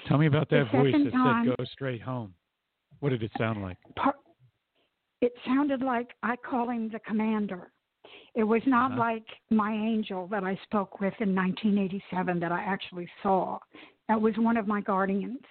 Tell 0.07 0.19
me 0.19 0.27
about 0.27 0.51
the 0.51 0.57
that 0.57 0.73
voice 0.73 0.93
that 0.93 1.13
time- 1.13 1.47
said 1.47 1.57
"Go 1.57 1.65
straight 1.65 2.03
home." 2.03 2.35
What 3.01 3.11
did 3.11 3.23
it 3.23 3.33
sound 3.39 3.63
like? 3.63 3.79
It 5.21 5.33
sounded 5.47 5.83
like 5.83 6.11
I 6.23 6.37
call 6.37 6.71
him 6.71 6.89
the 6.91 6.99
commander. 7.01 7.71
It 8.35 8.45
was 8.45 8.63
not 8.67 8.93
Uh-huh. 8.93 9.01
like 9.01 9.27
my 9.51 9.73
angel 9.73 10.27
that 10.29 10.45
I 10.45 10.57
spoke 10.65 11.01
with 11.01 11.15
in 11.21 11.35
1987 11.35 12.39
that 12.41 12.53
I 12.53 12.61
actually 12.63 13.09
saw. 13.23 13.59
That 14.09 14.21
was 14.21 14.37
one 14.39 14.57
of 14.57 14.67
my 14.67 14.81
guardians. 14.81 15.43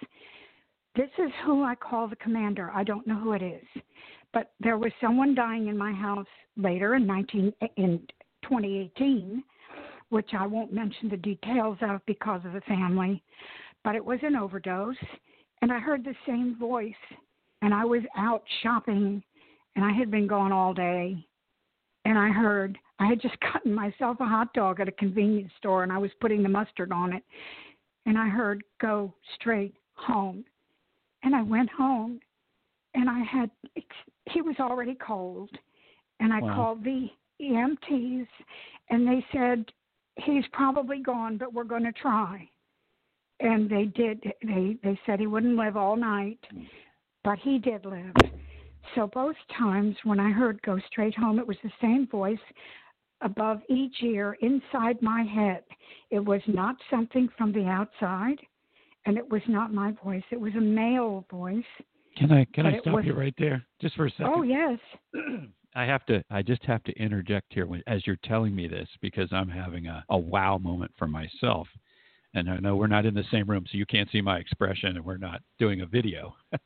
This 0.96 1.10
is 1.18 1.30
who 1.44 1.62
I 1.62 1.74
call 1.76 2.08
the 2.08 2.16
commander. 2.16 2.70
I 2.74 2.82
don't 2.84 3.06
know 3.06 3.14
who 3.16 3.32
it 3.32 3.42
is, 3.42 3.66
but 4.32 4.52
there 4.60 4.76
was 4.78 4.92
someone 5.00 5.34
dying 5.34 5.68
in 5.68 5.78
my 5.78 5.92
house 5.92 6.26
later 6.56 6.94
in 6.96 7.06
19 7.06 7.52
in 7.76 8.06
2018, 8.42 9.44
which 10.08 10.34
I 10.34 10.46
won't 10.46 10.72
mention 10.72 11.08
the 11.08 11.16
details 11.16 11.78
of 11.82 12.04
because 12.06 12.44
of 12.44 12.52
the 12.54 12.60
family, 12.62 13.22
but 13.84 13.94
it 13.94 14.04
was 14.04 14.18
an 14.22 14.34
overdose, 14.34 14.96
and 15.62 15.72
I 15.72 15.78
heard 15.78 16.04
the 16.04 16.16
same 16.26 16.56
voice, 16.58 16.94
and 17.62 17.74
I 17.74 17.84
was 17.84 18.02
out 18.16 18.42
shopping, 18.62 19.22
and 19.76 19.84
I 19.84 19.92
had 19.92 20.10
been 20.10 20.26
gone 20.26 20.52
all 20.52 20.74
day, 20.74 21.16
and 22.04 22.18
I 22.18 22.30
heard 22.30 22.78
I 22.98 23.06
had 23.06 23.20
just 23.20 23.38
gotten 23.52 23.74
myself 23.74 24.18
a 24.20 24.26
hot 24.26 24.52
dog 24.52 24.80
at 24.80 24.88
a 24.88 24.92
convenience 24.92 25.52
store, 25.58 25.82
and 25.82 25.92
I 25.92 25.98
was 25.98 26.10
putting 26.20 26.42
the 26.42 26.48
mustard 26.48 26.92
on 26.92 27.12
it, 27.12 27.22
and 28.06 28.18
I 28.18 28.28
heard 28.28 28.62
go 28.80 29.14
straight 29.34 29.74
home 29.94 30.44
and 31.22 31.34
I 31.34 31.42
went 31.42 31.70
home, 31.70 32.20
and 32.94 33.08
I 33.08 33.20
had 33.20 33.50
he 34.30 34.42
was 34.42 34.56
already 34.58 34.94
cold, 34.94 35.50
and 36.20 36.32
I 36.32 36.40
Wow. 36.40 36.54
called 36.54 36.84
the 36.84 37.10
EMTs, 37.40 38.28
and 38.88 39.06
they 39.06 39.24
said 39.32 39.72
he's 40.16 40.46
probably 40.48 41.00
gone, 41.00 41.36
but 41.36 41.52
we're 41.52 41.64
going 41.64 41.84
to 41.84 41.92
try. 41.92 42.48
And 43.40 43.68
they 43.70 43.86
did. 43.86 44.32
They 44.42 44.78
they 44.82 45.00
said 45.06 45.18
he 45.18 45.26
wouldn't 45.26 45.56
live 45.56 45.76
all 45.76 45.96
night, 45.96 46.38
mm. 46.52 46.68
But 47.24 47.38
he 47.38 47.58
did 47.58 47.84
live. 47.84 48.14
So 48.94 49.06
both 49.06 49.36
times 49.56 49.96
when 50.04 50.20
I 50.20 50.30
heard 50.30 50.60
"Go 50.62 50.78
Straight 50.90 51.14
Home," 51.16 51.38
it 51.38 51.46
was 51.46 51.58
the 51.62 51.72
same 51.80 52.06
voice 52.06 52.38
above 53.20 53.60
each 53.68 54.02
ear 54.02 54.36
inside 54.40 55.00
my 55.02 55.22
head. 55.22 55.62
It 56.10 56.24
was 56.24 56.40
not 56.46 56.76
something 56.90 57.28
from 57.36 57.52
the 57.52 57.66
outside 57.66 58.38
and 59.06 59.16
it 59.16 59.30
was 59.30 59.42
not 59.48 59.72
my 59.72 59.92
voice. 60.04 60.22
It 60.30 60.40
was 60.40 60.54
a 60.56 60.60
male 60.60 61.24
voice. 61.30 61.64
Can 62.16 62.32
I 62.32 62.46
can 62.52 62.66
I 62.66 62.78
stop 62.80 62.94
was- 62.94 63.04
you 63.04 63.14
right 63.14 63.34
there 63.38 63.64
just 63.80 63.94
for 63.96 64.06
a 64.06 64.10
second? 64.10 64.32
Oh 64.34 64.42
yes, 64.42 64.78
I 65.74 65.84
have 65.84 66.04
to. 66.06 66.22
I 66.30 66.42
just 66.42 66.64
have 66.64 66.82
to 66.84 66.92
interject 66.92 67.52
here 67.52 67.66
when, 67.66 67.82
as 67.86 68.06
you're 68.06 68.18
telling 68.24 68.54
me 68.54 68.66
this 68.66 68.88
because 69.00 69.28
I'm 69.32 69.48
having 69.48 69.86
a, 69.86 70.04
a 70.10 70.18
wow 70.18 70.58
moment 70.58 70.92
for 70.98 71.06
myself, 71.06 71.68
and 72.34 72.50
I 72.50 72.56
know 72.58 72.76
we're 72.76 72.88
not 72.88 73.06
in 73.06 73.14
the 73.14 73.24
same 73.30 73.48
room, 73.48 73.64
so 73.70 73.78
you 73.78 73.86
can't 73.86 74.10
see 74.10 74.20
my 74.20 74.38
expression, 74.38 74.96
and 74.96 75.04
we're 75.04 75.16
not 75.16 75.40
doing 75.58 75.82
a 75.82 75.86
video. 75.86 76.34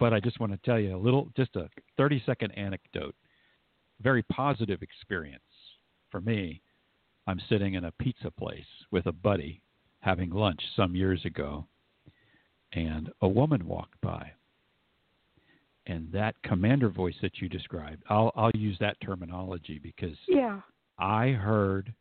but 0.00 0.12
I 0.12 0.18
just 0.18 0.40
want 0.40 0.50
to 0.52 0.58
tell 0.64 0.80
you 0.80 0.96
a 0.96 0.98
little, 0.98 1.30
just 1.36 1.54
a 1.54 1.68
30 1.96 2.22
second 2.26 2.50
anecdote. 2.52 3.14
Very 4.00 4.22
positive 4.24 4.82
experience 4.82 5.42
for 6.10 6.20
me. 6.20 6.62
I'm 7.26 7.40
sitting 7.48 7.74
in 7.74 7.84
a 7.84 7.92
pizza 7.92 8.30
place 8.32 8.64
with 8.90 9.06
a 9.06 9.12
buddy 9.12 9.62
having 10.00 10.30
lunch 10.30 10.60
some 10.74 10.96
years 10.96 11.24
ago, 11.24 11.66
and 12.72 13.12
a 13.20 13.28
woman 13.28 13.66
walked 13.68 14.00
by 14.00 14.32
and 15.86 16.10
that 16.12 16.34
commander 16.42 16.88
voice 16.88 17.14
that 17.22 17.40
you 17.40 17.48
described 17.48 18.02
i'll 18.08 18.30
i'll 18.36 18.50
use 18.54 18.76
that 18.80 18.96
terminology 19.00 19.80
because 19.82 20.16
yeah. 20.28 20.60
i 20.98 21.28
heard 21.28 21.92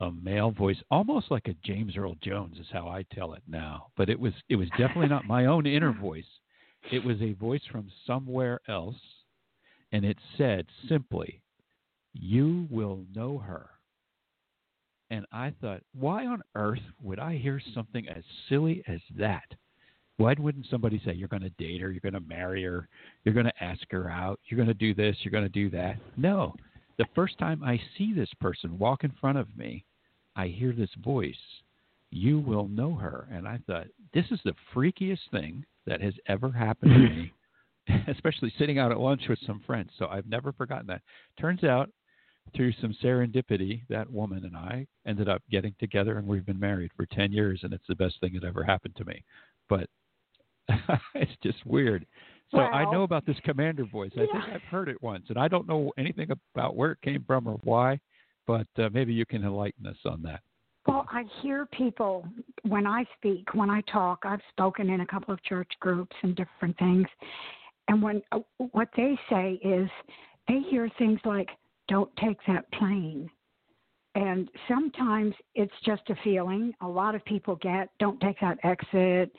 a 0.00 0.10
male 0.10 0.50
voice 0.50 0.76
almost 0.90 1.30
like 1.30 1.48
a 1.48 1.54
james 1.64 1.96
earl 1.96 2.14
jones 2.22 2.56
is 2.58 2.66
how 2.72 2.88
i 2.88 3.04
tell 3.14 3.34
it 3.34 3.42
now 3.48 3.86
but 3.96 4.08
it 4.08 4.18
was 4.18 4.32
it 4.48 4.56
was 4.56 4.68
definitely 4.70 5.08
not 5.08 5.26
my 5.26 5.46
own 5.46 5.66
inner 5.66 5.92
voice 6.00 6.24
it 6.90 7.04
was 7.04 7.20
a 7.20 7.32
voice 7.32 7.62
from 7.70 7.90
somewhere 8.06 8.60
else 8.68 8.96
and 9.92 10.04
it 10.04 10.16
said 10.36 10.66
simply 10.88 11.40
you 12.12 12.66
will 12.70 13.04
know 13.14 13.38
her 13.38 13.70
and 15.10 15.26
i 15.32 15.52
thought 15.60 15.82
why 15.94 16.26
on 16.26 16.42
earth 16.54 16.82
would 17.00 17.18
i 17.18 17.36
hear 17.36 17.60
something 17.74 18.08
as 18.08 18.24
silly 18.48 18.82
as 18.88 19.00
that 19.16 19.44
why 20.22 20.34
wouldn't 20.38 20.66
somebody 20.70 21.00
say 21.04 21.12
you're 21.14 21.28
going 21.28 21.42
to 21.42 21.50
date 21.50 21.80
her, 21.80 21.90
you're 21.90 22.00
going 22.00 22.12
to 22.12 22.20
marry 22.20 22.62
her, 22.64 22.88
you're 23.24 23.34
going 23.34 23.46
to 23.46 23.64
ask 23.64 23.80
her 23.90 24.10
out, 24.10 24.38
you're 24.46 24.56
going 24.56 24.68
to 24.68 24.74
do 24.74 24.94
this, 24.94 25.16
you're 25.22 25.32
going 25.32 25.42
to 25.42 25.48
do 25.48 25.70
that? 25.70 25.96
No. 26.16 26.54
The 26.98 27.06
first 27.14 27.38
time 27.38 27.62
I 27.64 27.80
see 27.96 28.12
this 28.12 28.28
person 28.40 28.78
walk 28.78 29.04
in 29.04 29.12
front 29.20 29.38
of 29.38 29.48
me, 29.56 29.84
I 30.36 30.46
hear 30.46 30.72
this 30.72 30.90
voice 31.02 31.34
you 32.12 32.38
will 32.38 32.68
know 32.68 32.94
her. 32.94 33.26
And 33.32 33.48
I 33.48 33.58
thought, 33.66 33.86
this 34.12 34.26
is 34.30 34.40
the 34.44 34.54
freakiest 34.74 35.30
thing 35.30 35.64
that 35.86 36.00
has 36.00 36.14
ever 36.26 36.50
happened 36.52 36.92
to 36.92 36.98
me, 36.98 37.32
especially 38.08 38.52
sitting 38.58 38.78
out 38.78 38.92
at 38.92 39.00
lunch 39.00 39.22
with 39.28 39.38
some 39.46 39.62
friends. 39.66 39.90
So 39.98 40.06
I've 40.06 40.28
never 40.28 40.52
forgotten 40.52 40.86
that. 40.88 41.02
Turns 41.40 41.64
out, 41.64 41.90
through 42.56 42.72
some 42.80 42.94
serendipity, 43.02 43.82
that 43.88 44.10
woman 44.10 44.44
and 44.44 44.56
I 44.56 44.84
ended 45.06 45.28
up 45.28 45.42
getting 45.48 45.74
together 45.78 46.18
and 46.18 46.26
we've 46.26 46.44
been 46.44 46.58
married 46.58 46.90
for 46.96 47.06
10 47.06 47.30
years, 47.30 47.60
and 47.62 47.72
it's 47.72 47.86
the 47.88 47.94
best 47.94 48.18
thing 48.20 48.32
that 48.34 48.44
ever 48.44 48.64
happened 48.64 48.96
to 48.96 49.04
me. 49.04 49.24
But 49.68 49.88
it's 51.14 51.32
just 51.42 51.64
weird. 51.64 52.04
So 52.50 52.58
well, 52.58 52.70
I 52.72 52.84
know 52.90 53.04
about 53.04 53.24
this 53.24 53.36
commander 53.44 53.84
voice. 53.84 54.10
I 54.16 54.22
yeah. 54.22 54.26
think 54.32 54.44
I've 54.54 54.70
heard 54.70 54.88
it 54.88 55.00
once, 55.02 55.26
and 55.28 55.38
I 55.38 55.48
don't 55.48 55.68
know 55.68 55.92
anything 55.96 56.30
about 56.54 56.76
where 56.76 56.92
it 56.92 57.00
came 57.02 57.24
from 57.26 57.46
or 57.46 57.58
why, 57.62 57.98
but 58.46 58.66
uh, 58.76 58.90
maybe 58.92 59.14
you 59.14 59.24
can 59.24 59.44
enlighten 59.44 59.86
us 59.86 59.96
on 60.04 60.20
that. 60.22 60.40
Well, 60.86 61.06
I 61.10 61.24
hear 61.40 61.66
people 61.66 62.26
when 62.66 62.86
I 62.86 63.04
speak, 63.16 63.54
when 63.54 63.70
I 63.70 63.82
talk. 63.82 64.20
I've 64.24 64.40
spoken 64.50 64.90
in 64.90 65.00
a 65.00 65.06
couple 65.06 65.32
of 65.32 65.42
church 65.44 65.70
groups 65.80 66.14
and 66.22 66.34
different 66.34 66.76
things, 66.78 67.06
and 67.88 68.02
when 68.02 68.22
what 68.72 68.88
they 68.96 69.18
say 69.30 69.60
is 69.62 69.88
they 70.48 70.60
hear 70.70 70.88
things 70.98 71.20
like 71.24 71.50
"Don't 71.86 72.14
take 72.16 72.38
that 72.48 72.70
plane," 72.72 73.30
and 74.16 74.50
sometimes 74.66 75.34
it's 75.54 75.72
just 75.84 76.02
a 76.10 76.16
feeling. 76.24 76.74
A 76.80 76.88
lot 76.88 77.14
of 77.14 77.24
people 77.24 77.56
get 77.56 77.90
"Don't 78.00 78.20
take 78.20 78.40
that 78.40 78.58
exit," 78.64 79.34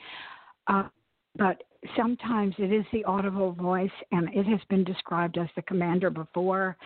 uh, 0.66 0.88
but 1.36 1.62
sometimes 1.94 2.54
it 2.58 2.72
is 2.72 2.86
the 2.90 3.04
audible 3.04 3.52
voice, 3.52 3.90
and 4.12 4.28
it 4.34 4.46
has 4.46 4.60
been 4.70 4.84
described 4.84 5.36
as 5.36 5.48
the 5.56 5.62
commander 5.62 6.08
before. 6.08 6.78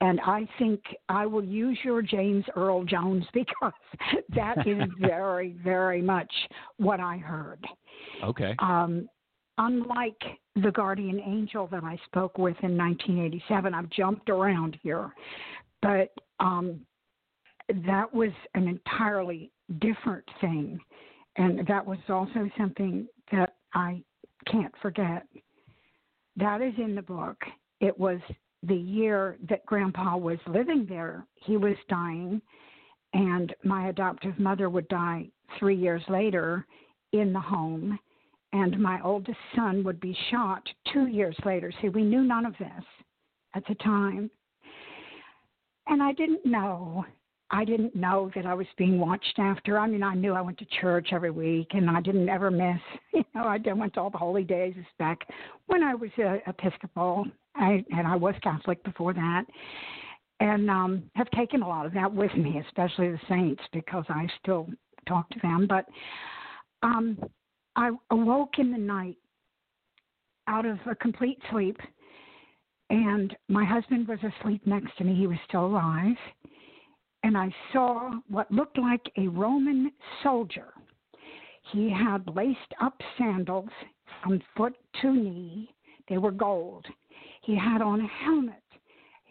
And 0.00 0.20
I 0.20 0.46
think 0.58 0.80
I 1.08 1.24
will 1.24 1.44
use 1.44 1.78
your 1.82 2.02
James 2.02 2.44
Earl 2.54 2.84
Jones 2.84 3.24
because 3.32 3.72
that 4.34 4.66
is 4.66 4.82
very, 5.00 5.56
very 5.64 6.02
much 6.02 6.30
what 6.76 7.00
I 7.00 7.16
heard. 7.16 7.64
Okay. 8.22 8.54
Um, 8.58 9.08
unlike 9.58 10.20
the 10.62 10.70
guardian 10.70 11.20
angel 11.20 11.66
that 11.68 11.82
I 11.82 11.98
spoke 12.06 12.36
with 12.38 12.56
in 12.62 12.76
1987, 12.76 13.74
I've 13.74 13.90
jumped 13.90 14.28
around 14.28 14.78
here, 14.82 15.10
but 15.80 16.12
um, 16.40 16.80
that 17.86 18.12
was 18.12 18.30
an 18.54 18.68
entirely 18.68 19.50
different 19.80 20.24
thing. 20.40 20.78
And 21.36 21.66
that 21.66 21.84
was 21.84 21.98
also 22.08 22.48
something 22.56 23.06
that 23.32 23.56
I 23.74 24.02
can't 24.50 24.72
forget. 24.80 25.26
That 26.36 26.62
is 26.62 26.72
in 26.78 26.94
the 26.94 27.02
book. 27.02 27.36
It 27.80 27.98
was 27.98 28.20
the 28.62 28.74
year 28.74 29.36
that 29.48 29.66
Grandpa 29.66 30.16
was 30.16 30.38
living 30.46 30.86
there. 30.88 31.26
He 31.34 31.56
was 31.56 31.76
dying, 31.88 32.40
and 33.12 33.54
my 33.64 33.88
adoptive 33.88 34.38
mother 34.38 34.68
would 34.68 34.88
die 34.88 35.28
three 35.58 35.76
years 35.76 36.02
later 36.08 36.66
in 37.12 37.32
the 37.32 37.40
home, 37.40 37.98
and 38.52 38.78
my 38.80 39.00
oldest 39.02 39.38
son 39.54 39.84
would 39.84 40.00
be 40.00 40.16
shot 40.30 40.62
two 40.92 41.06
years 41.06 41.36
later. 41.44 41.72
See, 41.80 41.88
we 41.88 42.02
knew 42.02 42.22
none 42.22 42.46
of 42.46 42.54
this 42.58 42.84
at 43.54 43.66
the 43.66 43.74
time. 43.76 44.30
And 45.86 46.02
I 46.02 46.12
didn't 46.12 46.44
know 46.44 47.04
I 47.50 47.64
didn't 47.64 47.94
know 47.94 48.30
that 48.34 48.44
I 48.44 48.54
was 48.54 48.66
being 48.76 48.98
watched 48.98 49.38
after. 49.38 49.78
I 49.78 49.86
mean, 49.86 50.02
I 50.02 50.14
knew 50.14 50.32
I 50.32 50.40
went 50.40 50.58
to 50.58 50.66
church 50.80 51.08
every 51.12 51.30
week, 51.30 51.68
and 51.70 51.88
I 51.88 52.00
didn't 52.00 52.28
ever 52.28 52.50
miss. 52.50 52.80
You 53.12 53.24
know, 53.34 53.44
I 53.48 53.72
went 53.72 53.94
to 53.94 54.00
all 54.00 54.10
the 54.10 54.18
holy 54.18 54.44
days 54.44 54.74
back 54.98 55.18
when 55.66 55.82
I 55.82 55.94
was 55.94 56.10
uh, 56.18 56.36
Episcopal, 56.46 57.24
I, 57.54 57.84
and 57.90 58.06
I 58.06 58.14
was 58.16 58.34
Catholic 58.42 58.82
before 58.84 59.14
that, 59.14 59.44
and 60.40 60.70
um, 60.70 61.02
have 61.14 61.30
taken 61.30 61.62
a 61.62 61.68
lot 61.68 61.86
of 61.86 61.94
that 61.94 62.12
with 62.12 62.34
me, 62.34 62.62
especially 62.66 63.10
the 63.10 63.20
saints, 63.28 63.62
because 63.72 64.04
I 64.08 64.26
still 64.42 64.68
talk 65.06 65.28
to 65.30 65.38
them. 65.42 65.66
But 65.66 65.86
um, 66.82 67.18
I 67.74 67.90
awoke 68.10 68.58
in 68.58 68.70
the 68.70 68.78
night 68.78 69.16
out 70.46 70.66
of 70.66 70.78
a 70.90 70.94
complete 70.94 71.38
sleep, 71.50 71.78
and 72.90 73.34
my 73.48 73.64
husband 73.64 74.08
was 74.08 74.18
asleep 74.22 74.66
next 74.66 74.96
to 74.98 75.04
me. 75.04 75.14
He 75.14 75.26
was 75.26 75.38
still 75.46 75.66
alive 75.66 76.16
and 77.26 77.36
I 77.36 77.52
saw 77.72 78.12
what 78.28 78.48
looked 78.52 78.78
like 78.78 79.10
a 79.18 79.26
Roman 79.26 79.90
soldier. 80.22 80.68
He 81.72 81.90
had 81.90 82.24
laced 82.36 82.72
up 82.80 82.94
sandals 83.18 83.68
from 84.22 84.40
foot 84.56 84.76
to 85.02 85.12
knee. 85.12 85.74
They 86.08 86.18
were 86.18 86.30
gold. 86.30 86.86
He 87.42 87.56
had 87.56 87.82
on 87.82 88.00
a 88.00 88.24
helmet. 88.24 88.62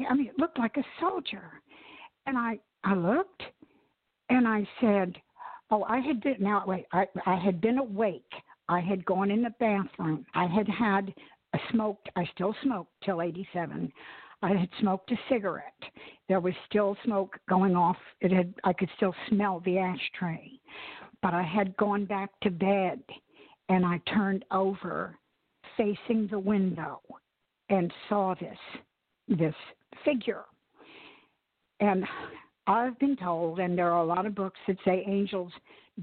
I 0.10 0.14
mean, 0.14 0.28
it 0.28 0.38
looked 0.38 0.60
like 0.60 0.76
a 0.76 0.84
soldier. 1.00 1.50
And 2.26 2.38
I, 2.38 2.60
I 2.84 2.96
looked 2.96 3.44
and 4.30 4.46
I 4.46 4.68
said, 4.82 5.16
Oh, 5.72 5.84
I 5.84 6.00
had 6.02 6.22
been, 6.22 6.36
now 6.42 6.66
wait, 6.68 6.86
I, 6.92 7.08
I 7.26 7.38
had 7.38 7.62
been 7.62 7.78
awake. 7.78 8.30
I 8.68 8.82
had 8.82 9.06
gone 9.06 9.32
in 9.32 9.42
the 9.42 9.54
bathroom. 9.58 10.26
I 10.34 10.48
had 10.48 10.68
had 10.68 11.14
smoked, 11.72 12.10
I 12.18 12.26
still 12.34 12.54
smoked 12.62 12.92
till 13.06 13.22
87. 13.22 13.90
I 14.46 14.50
had 14.50 14.70
smoked 14.80 15.12
a 15.12 15.16
cigarette. 15.28 15.74
There 16.30 16.40
was 16.40 16.54
still 16.70 16.96
smoke 17.04 17.40
going 17.50 17.76
off. 17.76 17.98
It 18.22 18.32
had 18.32 18.54
I 18.64 18.74
could 18.74 18.90
still 18.96 19.16
smell 19.28 19.60
the 19.66 19.80
ashtray. 19.80 20.52
But 21.24 21.34
I 21.34 21.42
had 21.42 21.76
gone 21.78 22.06
back 22.06 22.30
to 22.44 22.52
bed 22.52 23.02
and 23.70 23.84
I 23.84 24.00
turned 24.14 24.46
over 24.52 25.18
facing 25.76 26.28
the 26.30 26.38
window 26.38 27.02
and 27.70 27.92
saw 28.08 28.36
this 28.36 28.58
this 29.28 29.56
figure. 30.04 30.44
And 31.80 32.06
I've 32.68 33.00
been 33.00 33.18
told, 33.18 33.60
and 33.60 33.76
there 33.76 33.92
are 33.92 34.04
a 34.04 34.06
lot 34.06 34.28
of 34.28 34.36
books 34.36 34.60
that 34.68 34.78
say 34.86 35.04
angels 35.08 35.52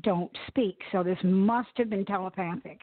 don't 0.02 0.36
speak, 0.48 0.78
so 0.90 1.04
this 1.04 1.18
must 1.22 1.70
have 1.76 1.90
been 1.90 2.04
telepathic. 2.04 2.80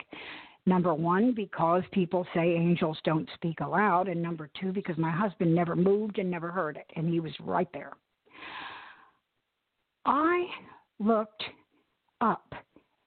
Number 0.69 0.93
one, 0.93 1.33
because 1.33 1.81
people 1.91 2.27
say 2.35 2.53
angels 2.53 2.99
don't 3.03 3.27
speak 3.33 3.59
aloud. 3.59 4.07
And 4.07 4.21
number 4.21 4.51
two, 4.61 4.71
because 4.71 4.99
my 4.99 5.09
husband 5.09 5.53
never 5.53 5.75
moved 5.75 6.19
and 6.19 6.29
never 6.29 6.51
heard 6.51 6.77
it, 6.77 6.85
and 6.95 7.09
he 7.11 7.19
was 7.19 7.31
right 7.39 7.67
there. 7.73 7.93
I 10.05 10.45
looked 10.99 11.43
up, 12.21 12.53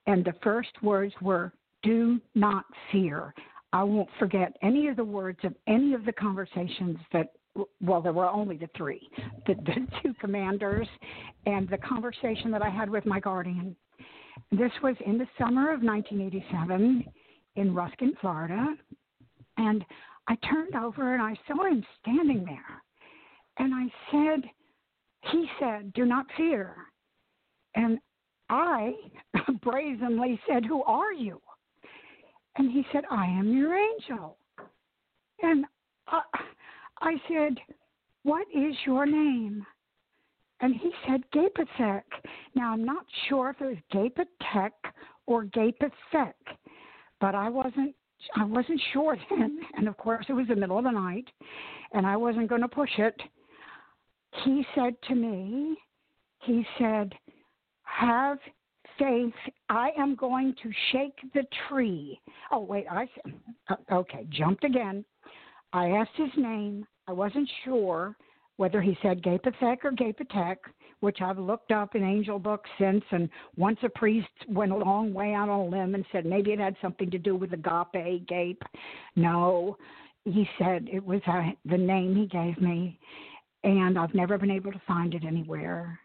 and 0.09 0.25
the 0.25 0.35
first 0.43 0.71
words 0.83 1.15
were, 1.23 1.53
Do 1.85 2.21
not 2.35 2.65
fear. 2.91 3.33
I 3.73 3.85
won't 3.85 4.11
forget 4.19 4.57
any 4.61 4.89
of 4.89 4.97
the 4.97 5.05
words 5.05 5.39
of 5.45 5.55
any 5.69 5.95
of 5.95 6.05
the 6.05 6.13
conversations 6.13 6.99
that 7.13 7.29
well, 7.81 8.03
there 8.03 8.13
were 8.13 8.29
only 8.29 8.57
the 8.57 8.69
three 8.77 9.09
the, 9.47 9.55
the 9.55 9.87
two 10.03 10.15
commanders 10.15 10.89
and 11.47 11.69
the 11.69 11.79
conversation 11.79 12.51
that 12.51 12.63
I 12.63 12.71
had 12.71 12.91
with 12.91 13.07
my 13.07 13.21
guardian. 13.21 13.77
This 14.51 14.73
was 14.83 14.97
in 15.07 15.17
the 15.17 15.29
summer 15.39 15.73
of 15.73 15.83
1987 15.83 17.05
in 17.57 17.75
Ruskin, 17.75 18.13
Florida. 18.21 18.75
And 19.57 19.85
I 20.29 20.37
turned 20.49 20.75
over 20.75 21.15
and 21.15 21.23
I 21.23 21.35
saw 21.47 21.65
him 21.65 21.85
standing 22.01 22.45
there. 22.45 22.83
And 23.59 23.75
I 23.75 23.87
said, 24.11 24.51
He 25.31 25.47
said, 25.61 25.93
Do 25.93 26.05
not 26.05 26.27
fear. 26.37 26.77
And 27.75 27.99
I 28.49 28.93
brazenly 29.63 30.41
said, 30.49 30.65
Who 30.65 30.83
are 30.85 31.13
you? 31.13 31.41
And 32.57 32.71
he 32.71 32.85
said, 32.93 33.05
I 33.11 33.27
am 33.27 33.57
your 33.57 33.75
angel. 33.75 34.37
And 35.43 35.65
I, 36.09 37.15
said, 37.29 37.59
What 38.23 38.47
is 38.55 38.75
your 38.87 39.07
name? 39.07 39.65
And 40.61 40.75
he 40.75 40.93
said, 41.07 41.23
Gapethek. 41.35 42.03
Now, 42.55 42.73
I'm 42.73 42.85
not 42.85 43.05
sure 43.29 43.51
if 43.51 43.61
it 43.61 43.65
was 43.65 43.77
Gapethek 43.93 44.71
or 45.27 45.45
Gapethek 45.45 46.35
but 47.23 47.37
I 47.37 47.49
wasn't 47.49 47.95
I 48.37 48.45
wasn't 48.45 48.81
sure 48.93 49.17
then, 49.31 49.61
and 49.77 49.89
of 49.89 49.97
course 49.97 50.27
it 50.29 50.35
was 50.35 50.49
the 50.49 50.57
middle 50.57 50.77
of 50.77 50.85
the 50.85 50.91
night, 50.91 51.25
and 51.95 52.07
I 52.07 52.17
wasn't 52.17 52.49
going 52.49 52.61
to 52.61 52.69
push 52.69 52.91
it. 52.99 53.15
He 54.45 54.67
said 54.75 54.95
to 55.09 55.15
me, 55.15 55.77
he 56.43 56.67
said, 56.79 57.15
"Have 57.85 58.39
faith. 58.99 59.33
I 59.71 59.91
am 59.97 60.17
going 60.17 60.55
to 60.63 60.71
shake 60.91 61.19
the 61.33 61.45
tree." 61.69 62.21
Oh 62.51 62.61
wait, 62.61 62.87
I 62.91 63.09
uh, 63.71 63.77
okay, 63.91 64.27
jumped 64.29 64.65
again. 64.65 65.05
I 65.73 65.91
asked 65.91 66.17
his 66.17 66.37
name. 66.37 66.87
I 67.09 67.13
wasn't 67.13 67.49
sure 67.65 68.17
whether 68.57 68.83
he 68.83 68.97
said 69.01 69.23
Gapethek 69.23 69.79
or 69.85 69.93
Gapethek 69.93 70.57
which 71.03 71.21
I've 71.21 71.39
looked 71.39 71.73
up 71.73 71.97
in 71.97 72.05
angel 72.05 72.39
books 72.39 72.71
since. 72.79 73.03
And 73.11 73.29
once 73.57 73.79
a 73.83 73.89
priest 73.89 74.29
went 74.49 74.71
a 74.71 74.77
long 74.77 75.13
way 75.13 75.35
out 75.35 75.49
on 75.49 75.61
a 75.61 75.67
limb 75.67 75.97
and 75.97 76.05
said 76.13 76.25
maybe 76.25 76.53
it 76.53 76.61
had 76.61 76.77
something 76.81 77.11
to 77.11 77.19
do 77.19 77.35
with 77.35 77.53
agape, 77.53 78.27
gape. 78.29 78.63
No, 79.17 79.77
he 80.25 80.49
said 80.59 80.89
it 80.91 81.05
was 81.05 81.21
uh, 81.27 81.51
the 81.65 81.77
name 81.77 82.15
he 82.15 82.27
gave 82.27 82.61
me, 82.61 83.01
and 83.65 83.99
I've 83.99 84.15
never 84.15 84.39
been 84.39 84.51
able 84.53 84.71
to 84.71 84.81
find 84.87 85.13
it 85.13 85.25
anywhere. 85.25 85.99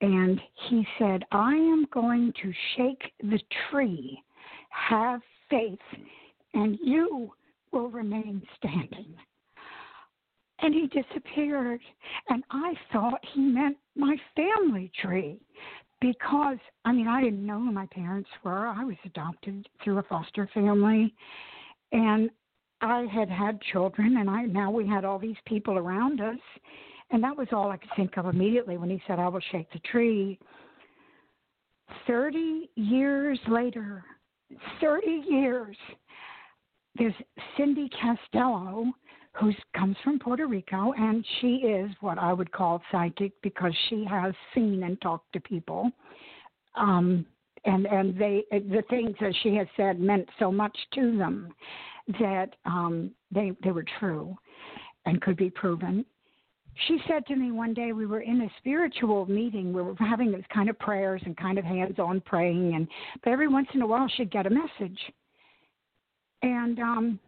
And 0.00 0.40
he 0.68 0.86
said, 1.00 1.24
I 1.32 1.54
am 1.54 1.86
going 1.92 2.32
to 2.42 2.52
shake 2.76 3.02
the 3.22 3.40
tree. 3.70 4.22
Have 4.70 5.20
faith, 5.50 5.78
and 6.54 6.78
you 6.80 7.32
will 7.72 7.88
remain 7.88 8.40
standing 8.56 9.16
and 10.62 10.74
he 10.74 10.86
disappeared. 10.86 11.80
And 12.28 12.42
I 12.50 12.74
thought 12.92 13.20
he 13.34 13.40
meant 13.40 13.76
my 13.96 14.16
family 14.34 14.90
tree 15.00 15.40
because 16.00 16.58
I 16.84 16.92
mean 16.92 17.08
I 17.08 17.20
didn't 17.20 17.44
know 17.44 17.58
who 17.58 17.72
my 17.72 17.86
parents 17.86 18.30
were. 18.44 18.66
I 18.66 18.84
was 18.84 18.96
adopted 19.04 19.68
through 19.82 19.98
a 19.98 20.02
foster 20.04 20.48
family, 20.54 21.14
and 21.92 22.30
I 22.80 23.06
had 23.12 23.28
had 23.28 23.60
children, 23.72 24.16
and 24.18 24.28
I 24.28 24.42
now 24.42 24.70
we 24.70 24.86
had 24.86 25.04
all 25.04 25.18
these 25.18 25.36
people 25.46 25.78
around 25.78 26.20
us, 26.20 26.38
and 27.10 27.22
that 27.22 27.36
was 27.36 27.48
all 27.52 27.70
I 27.70 27.76
could 27.76 27.90
think 27.96 28.16
of 28.16 28.26
immediately 28.26 28.76
when 28.76 28.90
he 28.90 29.02
said, 29.06 29.18
"I 29.18 29.28
will 29.28 29.42
shake 29.52 29.70
the 29.72 29.78
tree." 29.80 30.38
Thirty 32.06 32.70
years 32.74 33.38
later, 33.48 34.04
thirty 34.80 35.22
years, 35.28 35.76
there's 36.96 37.14
Cindy 37.56 37.88
Castello, 37.90 38.92
who 39.40 39.52
comes 39.76 39.96
from 40.04 40.18
Puerto 40.18 40.46
Rico, 40.46 40.92
and 40.92 41.24
she 41.40 41.56
is 41.56 41.90
what 42.00 42.18
I 42.18 42.32
would 42.32 42.52
call 42.52 42.82
psychic 42.90 43.32
because 43.42 43.72
she 43.88 44.04
has 44.04 44.34
seen 44.54 44.82
and 44.82 45.00
talked 45.00 45.32
to 45.32 45.40
people. 45.40 45.90
Um, 46.74 47.26
and 47.64 47.86
and 47.86 48.18
they 48.18 48.44
the 48.50 48.82
things 48.90 49.14
that 49.20 49.34
she 49.42 49.54
has 49.54 49.66
said 49.76 50.00
meant 50.00 50.28
so 50.38 50.50
much 50.50 50.76
to 50.94 51.16
them 51.16 51.54
that 52.18 52.50
um, 52.64 53.12
they 53.30 53.52
they 53.62 53.70
were 53.70 53.84
true 54.00 54.36
and 55.06 55.20
could 55.22 55.36
be 55.36 55.50
proven. 55.50 56.04
She 56.86 56.98
said 57.06 57.26
to 57.26 57.36
me 57.36 57.52
one 57.52 57.74
day 57.74 57.92
we 57.92 58.06
were 58.06 58.22
in 58.22 58.42
a 58.42 58.48
spiritual 58.58 59.26
meeting. 59.26 59.72
We 59.72 59.82
were 59.82 59.94
having 59.98 60.32
those 60.32 60.42
kind 60.52 60.70
of 60.70 60.78
prayers 60.78 61.20
and 61.24 61.36
kind 61.36 61.58
of 61.58 61.64
hands-on 61.64 62.22
praying, 62.22 62.74
and 62.74 62.88
but 63.22 63.30
every 63.30 63.48
once 63.48 63.68
in 63.74 63.82
a 63.82 63.86
while 63.86 64.08
she'd 64.16 64.30
get 64.30 64.46
a 64.46 64.50
message. 64.50 64.98
And 66.42 66.78
um, 66.80 67.20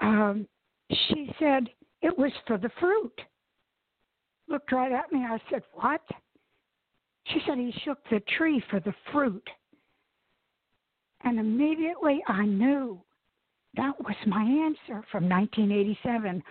um, 0.00 0.48
she 0.90 1.30
said 1.38 1.68
it 2.02 2.16
was 2.16 2.32
for 2.46 2.58
the 2.58 2.70
fruit. 2.80 3.20
Looked 4.48 4.72
right 4.72 4.92
at 4.92 5.12
me. 5.12 5.20
I 5.20 5.38
said, 5.50 5.62
What? 5.72 6.02
She 7.28 7.40
said 7.46 7.58
he 7.58 7.74
shook 7.84 7.98
the 8.10 8.20
tree 8.36 8.62
for 8.70 8.80
the 8.80 8.94
fruit. 9.12 9.48
And 11.24 11.40
immediately 11.40 12.22
I 12.28 12.44
knew 12.44 13.00
that 13.76 14.00
was 14.00 14.14
my 14.26 14.42
answer 14.42 15.04
from 15.10 15.28
1987. 15.28 16.42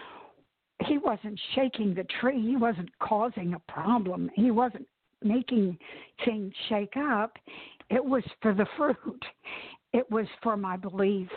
He 0.86 0.98
wasn't 0.98 1.40
shaking 1.54 1.94
the 1.94 2.06
tree, 2.20 2.42
he 2.42 2.58
wasn't 2.58 2.90
causing 3.00 3.54
a 3.54 3.72
problem, 3.72 4.30
he 4.36 4.52
wasn't 4.52 4.88
making 5.24 5.78
things 6.26 6.54
shake 6.68 6.98
up. 6.98 7.38
It 7.90 8.04
was 8.04 8.24
for 8.42 8.54
the 8.54 8.68
fruit, 8.76 9.26
it 9.94 10.10
was 10.12 10.28
for 10.44 10.58
my 10.58 10.76
belief, 10.76 11.30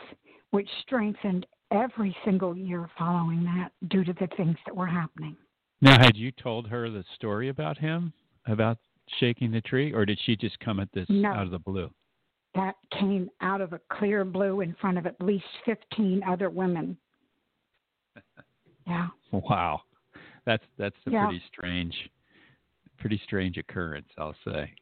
which 0.51 0.69
strengthened 0.83 1.47
every 1.71 2.17
single 2.25 2.57
year 2.57 2.89
following 2.99 3.45
that 3.45 3.71
due 3.89 4.05
to 4.05 4.13
the 4.15 4.29
things 4.37 4.57
that 4.67 4.75
were 4.75 4.87
happening. 4.87 5.37
Now, 5.81 5.99
had 5.99 6.17
you 6.17 6.33
told 6.33 6.67
her 6.69 6.91
the 6.91 7.05
story 7.15 7.49
about 7.49 7.79
him, 7.79 8.13
about 8.47 8.79
shaking 9.21 9.51
the 9.51 9.61
tree, 9.61 9.93
or 9.93 10.05
did 10.05 10.19
she 10.25 10.37
just 10.37 10.59
come 10.61 10.81
at 10.81 10.89
this 10.93 11.07
no. 11.09 11.29
out 11.29 11.45
of 11.45 11.51
the 11.51 11.59
blue? 11.59 11.91
That 12.55 12.75
came 12.99 13.31
out 13.41 13.61
of 13.61 13.73
a 13.73 13.81
clear 13.93 14.25
blue 14.25 14.63
in 14.63 14.75
front 14.81 14.99
of 14.99 15.07
at 15.07 15.21
least 15.21 15.45
15 15.65 16.23
other 16.29 16.51
women. 16.51 16.97
Yeah. 18.87 19.09
Wow. 19.33 19.83
That's 20.47 20.65
that's 20.79 20.97
a 21.07 21.11
yeah. 21.11 21.27
pretty 21.27 21.43
strange 21.53 21.95
pretty 22.99 23.21
strange 23.25 23.59
occurrence, 23.59 24.09
I'll 24.17 24.35
say. 24.47 24.73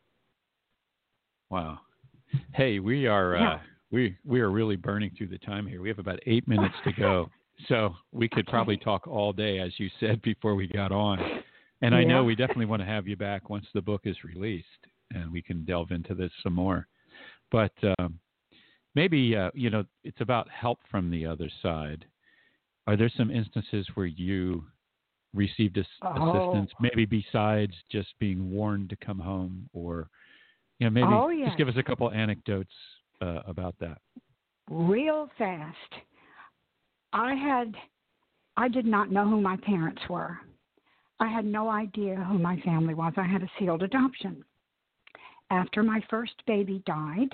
Wow. 1.50 1.80
Hey, 2.54 2.78
we 2.78 3.06
are 3.06 3.34
yeah. 3.34 3.54
uh 3.54 3.58
we 3.90 4.16
we 4.24 4.40
are 4.40 4.50
really 4.50 4.76
burning 4.76 5.10
through 5.16 5.28
the 5.28 5.38
time 5.38 5.66
here. 5.66 5.80
We 5.80 5.88
have 5.88 5.98
about 5.98 6.20
eight 6.26 6.46
minutes 6.48 6.74
to 6.84 6.92
go, 6.92 7.30
so 7.68 7.94
we 8.12 8.28
could 8.28 8.46
probably 8.46 8.76
talk 8.76 9.06
all 9.06 9.32
day, 9.32 9.58
as 9.58 9.72
you 9.78 9.88
said 10.00 10.20
before 10.22 10.54
we 10.54 10.66
got 10.66 10.92
on. 10.92 11.18
And 11.82 11.94
I 11.94 12.04
know 12.04 12.24
we 12.24 12.34
definitely 12.34 12.66
want 12.66 12.80
to 12.80 12.86
have 12.86 13.06
you 13.06 13.16
back 13.16 13.50
once 13.50 13.66
the 13.74 13.82
book 13.82 14.02
is 14.04 14.16
released, 14.24 14.66
and 15.12 15.30
we 15.30 15.42
can 15.42 15.64
delve 15.64 15.90
into 15.90 16.14
this 16.14 16.30
some 16.42 16.54
more. 16.54 16.86
But 17.52 17.72
um, 17.98 18.18
maybe 18.94 19.36
uh, 19.36 19.50
you 19.54 19.70
know 19.70 19.84
it's 20.02 20.20
about 20.20 20.48
help 20.50 20.78
from 20.90 21.10
the 21.10 21.26
other 21.26 21.50
side. 21.62 22.04
Are 22.86 22.96
there 22.96 23.10
some 23.16 23.30
instances 23.30 23.86
where 23.94 24.06
you 24.06 24.64
received 25.34 25.78
oh. 26.02 26.52
assistance, 26.52 26.70
maybe 26.80 27.04
besides 27.04 27.74
just 27.90 28.08
being 28.18 28.50
warned 28.50 28.90
to 28.90 28.96
come 28.96 29.18
home, 29.18 29.68
or 29.72 30.08
you 30.78 30.86
know 30.86 30.90
maybe 30.90 31.08
oh, 31.08 31.28
yes. 31.28 31.48
just 31.48 31.58
give 31.58 31.68
us 31.68 31.74
a 31.76 31.82
couple 31.82 32.10
anecdotes 32.10 32.72
uh, 33.20 33.40
about 33.46 33.74
that? 33.80 33.98
Real 34.70 35.28
fast. 35.38 35.76
I 37.12 37.34
had, 37.34 37.74
I 38.56 38.68
did 38.68 38.86
not 38.86 39.10
know 39.10 39.28
who 39.28 39.40
my 39.40 39.56
parents 39.58 40.02
were. 40.08 40.38
I 41.18 41.28
had 41.28 41.44
no 41.44 41.70
idea 41.70 42.16
who 42.28 42.38
my 42.38 42.60
family 42.60 42.94
was. 42.94 43.14
I 43.16 43.26
had 43.26 43.42
a 43.42 43.50
sealed 43.58 43.82
adoption. 43.82 44.44
After 45.50 45.82
my 45.82 46.00
first 46.10 46.34
baby 46.46 46.82
died, 46.84 47.30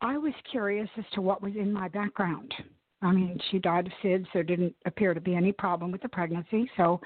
I 0.00 0.16
was 0.16 0.34
curious 0.50 0.88
as 0.96 1.04
to 1.14 1.20
what 1.20 1.42
was 1.42 1.54
in 1.56 1.72
my 1.72 1.88
background. 1.88 2.52
I 3.02 3.12
mean, 3.12 3.38
she 3.50 3.58
died 3.58 3.86
of 3.86 3.92
SIDS. 4.02 4.26
There 4.32 4.42
didn't 4.42 4.74
appear 4.84 5.14
to 5.14 5.20
be 5.20 5.34
any 5.34 5.52
problem 5.52 5.90
with 5.90 6.02
the 6.02 6.08
pregnancy. 6.08 6.70
So 6.76 7.00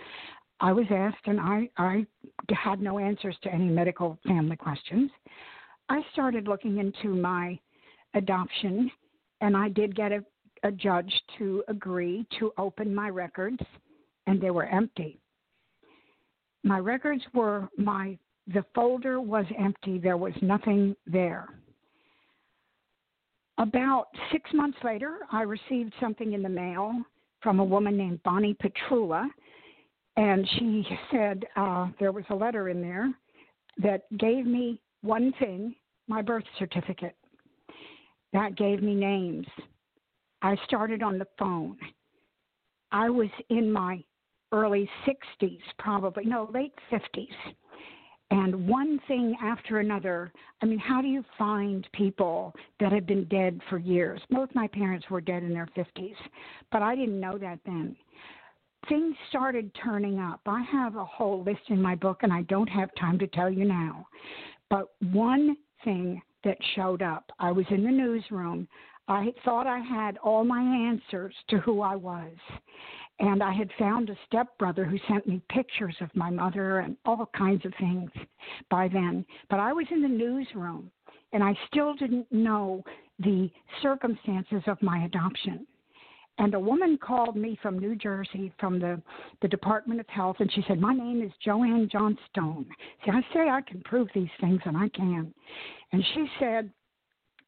I 0.60 0.72
was 0.72 0.86
asked, 0.90 1.26
and 1.26 1.40
I, 1.40 1.68
I 1.76 2.06
had 2.50 2.80
no 2.80 2.98
answers 2.98 3.36
to 3.42 3.52
any 3.52 3.68
medical 3.68 4.18
family 4.26 4.56
questions. 4.56 5.10
I 5.92 6.00
started 6.14 6.48
looking 6.48 6.78
into 6.78 7.14
my 7.14 7.58
adoption, 8.14 8.90
and 9.42 9.54
I 9.54 9.68
did 9.68 9.94
get 9.94 10.10
a, 10.10 10.24
a 10.62 10.72
judge 10.72 11.12
to 11.36 11.62
agree 11.68 12.26
to 12.38 12.50
open 12.56 12.94
my 12.94 13.10
records, 13.10 13.58
and 14.26 14.40
they 14.40 14.50
were 14.50 14.64
empty. 14.64 15.20
My 16.64 16.78
records 16.78 17.22
were 17.34 17.68
my 17.76 18.16
the 18.46 18.64
folder 18.74 19.20
was 19.20 19.44
empty. 19.58 19.98
There 19.98 20.16
was 20.16 20.32
nothing 20.40 20.96
there. 21.06 21.46
About 23.58 24.06
six 24.32 24.50
months 24.54 24.78
later, 24.82 25.18
I 25.30 25.42
received 25.42 25.92
something 26.00 26.32
in 26.32 26.42
the 26.42 26.48
mail 26.48 27.02
from 27.42 27.60
a 27.60 27.64
woman 27.64 27.98
named 27.98 28.22
Bonnie 28.22 28.54
Petrula, 28.54 29.28
and 30.16 30.48
she 30.58 30.86
said 31.10 31.44
uh, 31.54 31.88
there 32.00 32.12
was 32.12 32.24
a 32.30 32.34
letter 32.34 32.70
in 32.70 32.80
there 32.80 33.12
that 33.76 34.04
gave 34.16 34.46
me 34.46 34.80
one 35.02 35.34
thing 35.38 35.74
my 36.08 36.22
birth 36.22 36.44
certificate. 36.58 37.16
That 38.32 38.56
gave 38.56 38.82
me 38.82 38.94
names. 38.94 39.46
I 40.40 40.56
started 40.64 41.02
on 41.02 41.18
the 41.18 41.26
phone. 41.38 41.76
I 42.90 43.08
was 43.08 43.28
in 43.48 43.70
my 43.72 44.02
early 44.52 44.88
60s, 45.06 45.60
probably, 45.78 46.24
no, 46.24 46.50
late 46.52 46.74
50s. 46.90 47.54
And 48.30 48.66
one 48.66 48.98
thing 49.08 49.36
after 49.42 49.80
another, 49.80 50.32
I 50.62 50.66
mean, 50.66 50.78
how 50.78 51.02
do 51.02 51.08
you 51.08 51.22
find 51.36 51.86
people 51.92 52.54
that 52.80 52.90
have 52.90 53.06
been 53.06 53.24
dead 53.24 53.60
for 53.68 53.78
years? 53.78 54.22
Both 54.30 54.48
my 54.54 54.66
parents 54.68 55.08
were 55.10 55.20
dead 55.20 55.42
in 55.42 55.52
their 55.52 55.68
50s, 55.76 56.14
but 56.70 56.80
I 56.80 56.96
didn't 56.96 57.20
know 57.20 57.36
that 57.38 57.58
then. 57.66 57.94
Things 58.88 59.14
started 59.28 59.70
turning 59.74 60.18
up. 60.18 60.40
I 60.46 60.62
have 60.62 60.96
a 60.96 61.04
whole 61.04 61.44
list 61.44 61.60
in 61.68 61.80
my 61.80 61.94
book, 61.94 62.20
and 62.22 62.32
I 62.32 62.42
don't 62.42 62.68
have 62.68 62.88
time 62.98 63.18
to 63.18 63.26
tell 63.26 63.50
you 63.50 63.66
now. 63.66 64.06
But 64.70 64.88
one 65.12 65.56
thing 65.84 66.20
that 66.44 66.58
showed 66.74 67.02
up. 67.02 67.30
I 67.38 67.52
was 67.52 67.66
in 67.70 67.84
the 67.84 67.90
newsroom. 67.90 68.68
I 69.08 69.32
thought 69.44 69.66
I 69.66 69.78
had 69.78 70.18
all 70.18 70.44
my 70.44 70.60
answers 70.60 71.34
to 71.48 71.58
who 71.58 71.80
I 71.80 71.96
was. 71.96 72.32
And 73.20 73.42
I 73.42 73.52
had 73.52 73.70
found 73.78 74.10
a 74.10 74.16
stepbrother 74.26 74.84
who 74.84 74.98
sent 75.08 75.26
me 75.26 75.40
pictures 75.48 75.96
of 76.00 76.14
my 76.14 76.30
mother 76.30 76.80
and 76.80 76.96
all 77.04 77.28
kinds 77.36 77.64
of 77.64 77.72
things 77.78 78.10
by 78.70 78.88
then. 78.88 79.24
But 79.48 79.60
I 79.60 79.72
was 79.72 79.86
in 79.90 80.02
the 80.02 80.08
newsroom 80.08 80.90
and 81.32 81.42
I 81.42 81.56
still 81.68 81.94
didn't 81.94 82.30
know 82.32 82.82
the 83.18 83.50
circumstances 83.82 84.62
of 84.66 84.82
my 84.82 85.04
adoption. 85.04 85.66
And 86.38 86.54
a 86.54 86.60
woman 86.60 86.98
called 86.98 87.36
me 87.36 87.58
from 87.60 87.78
New 87.78 87.94
Jersey, 87.94 88.52
from 88.58 88.78
the, 88.80 89.00
the 89.42 89.48
Department 89.48 90.00
of 90.00 90.08
Health, 90.08 90.36
and 90.40 90.50
she 90.52 90.64
said, 90.66 90.80
My 90.80 90.94
name 90.94 91.22
is 91.22 91.30
Joanne 91.44 91.88
Johnstone. 91.92 92.66
See, 93.04 93.10
I 93.10 93.20
say 93.34 93.48
I 93.50 93.60
can 93.60 93.82
prove 93.82 94.08
these 94.14 94.30
things, 94.40 94.60
and 94.64 94.76
I 94.76 94.88
can. 94.88 95.32
And 95.92 96.04
she 96.14 96.26
said, 96.40 96.70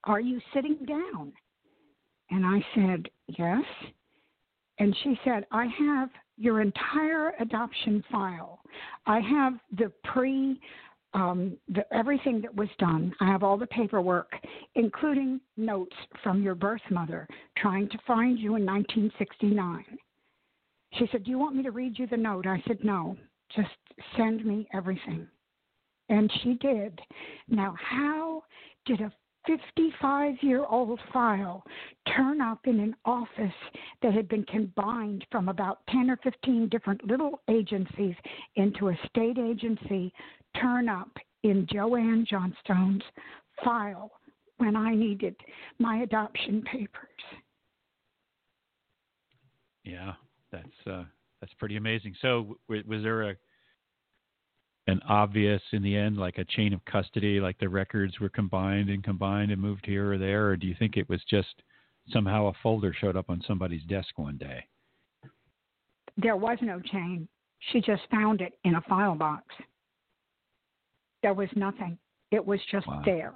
Are 0.05 0.21
you 0.21 0.41
sitting 0.53 0.79
down? 0.87 1.33
And 2.31 2.45
I 2.45 2.65
said, 2.75 3.09
Yes. 3.27 3.65
And 4.79 4.95
she 5.03 5.19
said, 5.25 5.47
I 5.51 5.67
have 5.79 6.11
your 6.37 6.61
entire 6.61 7.33
adoption 7.41 8.05
file. 8.11 8.61
I 9.07 9.21
have 9.21 9.55
the 9.79 9.91
pre 10.05 10.61
um, 11.15 11.57
the, 11.69 11.85
everything 11.95 12.41
that 12.43 12.55
was 12.55 12.69
done. 12.79 13.15
I 13.21 13.27
have 13.27 13.43
all 13.43 13.57
the 13.57 13.67
paperwork, 13.69 14.33
including 14.75 15.41
notes 15.57 15.97
from 16.23 16.43
your 16.43 16.55
birth 16.55 16.83
mother 16.91 17.27
trying 17.57 17.89
to 17.89 17.99
find 18.07 18.39
you 18.39 18.57
in 18.57 18.67
1969. 18.67 19.85
She 20.95 21.09
said, 21.11 21.25
Do 21.25 21.31
you 21.31 21.39
want 21.39 21.57
me 21.57 21.63
to 21.63 21.71
read 21.71 21.99
you 21.99 22.07
the 22.07 22.17
note? 22.17 22.47
I 22.47 22.63
said, 22.67 22.79
No, 22.83 23.17
just 23.55 23.69
send 24.17 24.45
me 24.45 24.69
everything. 24.75 25.27
And 26.09 26.31
she 26.43 26.55
did. 26.55 27.01
Now, 27.49 27.75
how 27.79 28.43
did 28.85 29.01
a 29.01 29.13
55 29.47 30.35
year 30.41 30.65
old 30.65 30.99
file 31.13 31.63
turn 32.17 32.41
up 32.41 32.61
in 32.67 32.81
an 32.81 32.95
office 33.05 33.53
that 34.03 34.15
had 34.15 34.29
been 34.29 34.45
combined 34.45 35.25
from 35.31 35.49
about 35.49 35.81
10 35.91 36.11
or 36.11 36.19
15 36.23 36.69
different 36.69 37.05
little 37.07 37.41
agencies 37.49 38.15
into 38.57 38.89
a 38.89 38.99
state 39.09 39.39
agency 39.39 40.13
turn 40.61 40.89
up 40.89 41.11
in 41.43 41.67
Joanne 41.71 42.27
Johnstone's 42.29 43.03
file 43.65 44.11
when 44.59 44.77
I 44.77 44.95
needed 44.95 45.37
my 45.79 45.99
adoption 45.99 46.63
papers. 46.63 47.09
Yeah, 49.85 50.13
that's 50.51 50.87
uh, 50.87 51.05
that's 51.41 51.53
pretty 51.55 51.77
amazing. 51.77 52.15
So, 52.23 52.57
was 52.69 53.03
there 53.03 53.31
a 53.31 53.37
an 54.87 55.01
obvious 55.09 55.63
in 55.73 55.83
the 55.83 55.97
end, 55.97 56.17
like 56.19 56.39
a 56.39 56.45
chain 56.45 56.75
of 56.75 56.85
custody, 56.85 57.41
like 57.41 57.59
the 57.59 57.69
records 57.69 58.21
were 58.21 58.29
combined 58.29 58.91
and 58.91 59.03
combined 59.03 59.51
and 59.51 59.61
moved 59.61 59.87
here 59.87 60.13
or 60.13 60.19
there, 60.19 60.49
or 60.49 60.57
do 60.57 60.67
you 60.67 60.75
think 60.79 60.97
it 60.97 61.09
was 61.09 61.21
just 61.29 61.63
somehow 62.11 62.47
a 62.47 62.53
folder 62.63 62.93
showed 62.93 63.17
up 63.17 63.31
on 63.31 63.43
somebody's 63.47 63.85
desk 63.85 64.19
one 64.19 64.37
day? 64.37 64.65
There 66.17 66.37
was 66.37 66.59
no 66.61 66.81
chain. 66.81 67.27
She 67.73 67.81
just 67.81 68.03
found 68.11 68.41
it 68.41 68.59
in 68.65 68.75
a 68.75 68.81
file 68.83 69.15
box. 69.15 69.47
There 71.23 71.35
was 71.35 71.49
nothing. 71.57 71.99
It 72.31 72.45
was 72.45 72.61
just 72.71 72.87
Wow. 72.87 73.03
there. 73.05 73.35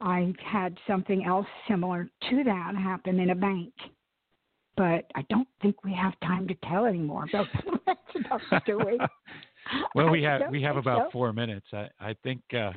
I 0.00 0.34
had 0.44 0.76
something 0.86 1.24
else 1.24 1.46
similar 1.68 2.08
to 2.28 2.44
that 2.44 2.74
happen 2.76 3.20
in 3.20 3.30
a 3.30 3.34
bank, 3.34 3.72
but 4.76 5.10
I 5.14 5.22
don't 5.28 5.48
think 5.60 5.84
we 5.84 5.92
have 5.92 6.18
time 6.20 6.46
to 6.48 6.54
tell 6.64 6.86
anymore 6.86 7.26
about 7.28 7.46
that 7.86 7.98
stuff, 8.20 8.64
do 8.64 8.78
we? 8.78 8.98
well, 9.94 10.10
we 10.10 10.22
have 10.22 10.42
we 10.50 10.62
have 10.62 10.76
about 10.76 11.06
so. 11.06 11.10
four 11.12 11.32
minutes. 11.32 11.66
I 11.72 11.88
I 12.00 12.14
think 12.22 12.40
uh, 12.54 12.72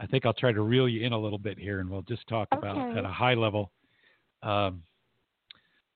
I 0.00 0.06
think 0.06 0.26
I'll 0.26 0.32
try 0.32 0.52
to 0.52 0.62
reel 0.62 0.88
you 0.88 1.04
in 1.04 1.12
a 1.12 1.18
little 1.18 1.38
bit 1.38 1.58
here, 1.58 1.80
and 1.80 1.88
we'll 1.88 2.02
just 2.02 2.26
talk 2.28 2.48
about 2.52 2.96
at 2.96 3.04
a 3.04 3.08
high 3.08 3.34
level. 3.34 3.70
Um, 4.42 4.82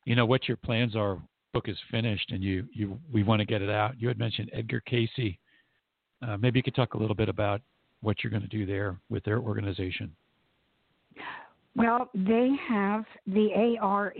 you 0.05 0.17
know 0.17 0.27
what 0.27 0.49
your 0.49 0.57
plans 0.57 0.97
are. 0.97 1.21
Book 1.53 1.69
is 1.69 1.77
finished, 1.91 2.31
and 2.31 2.43
you 2.43 2.67
you 2.73 2.99
we 3.13 3.23
want 3.23 3.41
to 3.41 3.47
get 3.47 3.63
it 3.63 3.71
out. 3.71 4.01
You 4.01 4.09
had 4.09 4.19
mentioned 4.19 4.51
Edgar 4.53 4.81
Cayce. 4.81 5.37
Uh, 6.27 6.37
maybe 6.37 6.59
you 6.59 6.63
could 6.63 6.75
talk 6.75 6.95
a 6.95 6.99
little 6.99 7.17
bit 7.17 7.29
about 7.29 7.61
what 8.01 8.23
you're 8.23 8.31
going 8.31 8.43
to 8.43 8.49
do 8.49 8.65
there 8.67 8.99
with 9.11 9.25
their 9.25 9.39
organization. 9.39 10.15
Well, 11.75 12.11
they 12.15 12.51
have 12.69 13.05
the 13.27 13.77
ARE, 13.81 14.13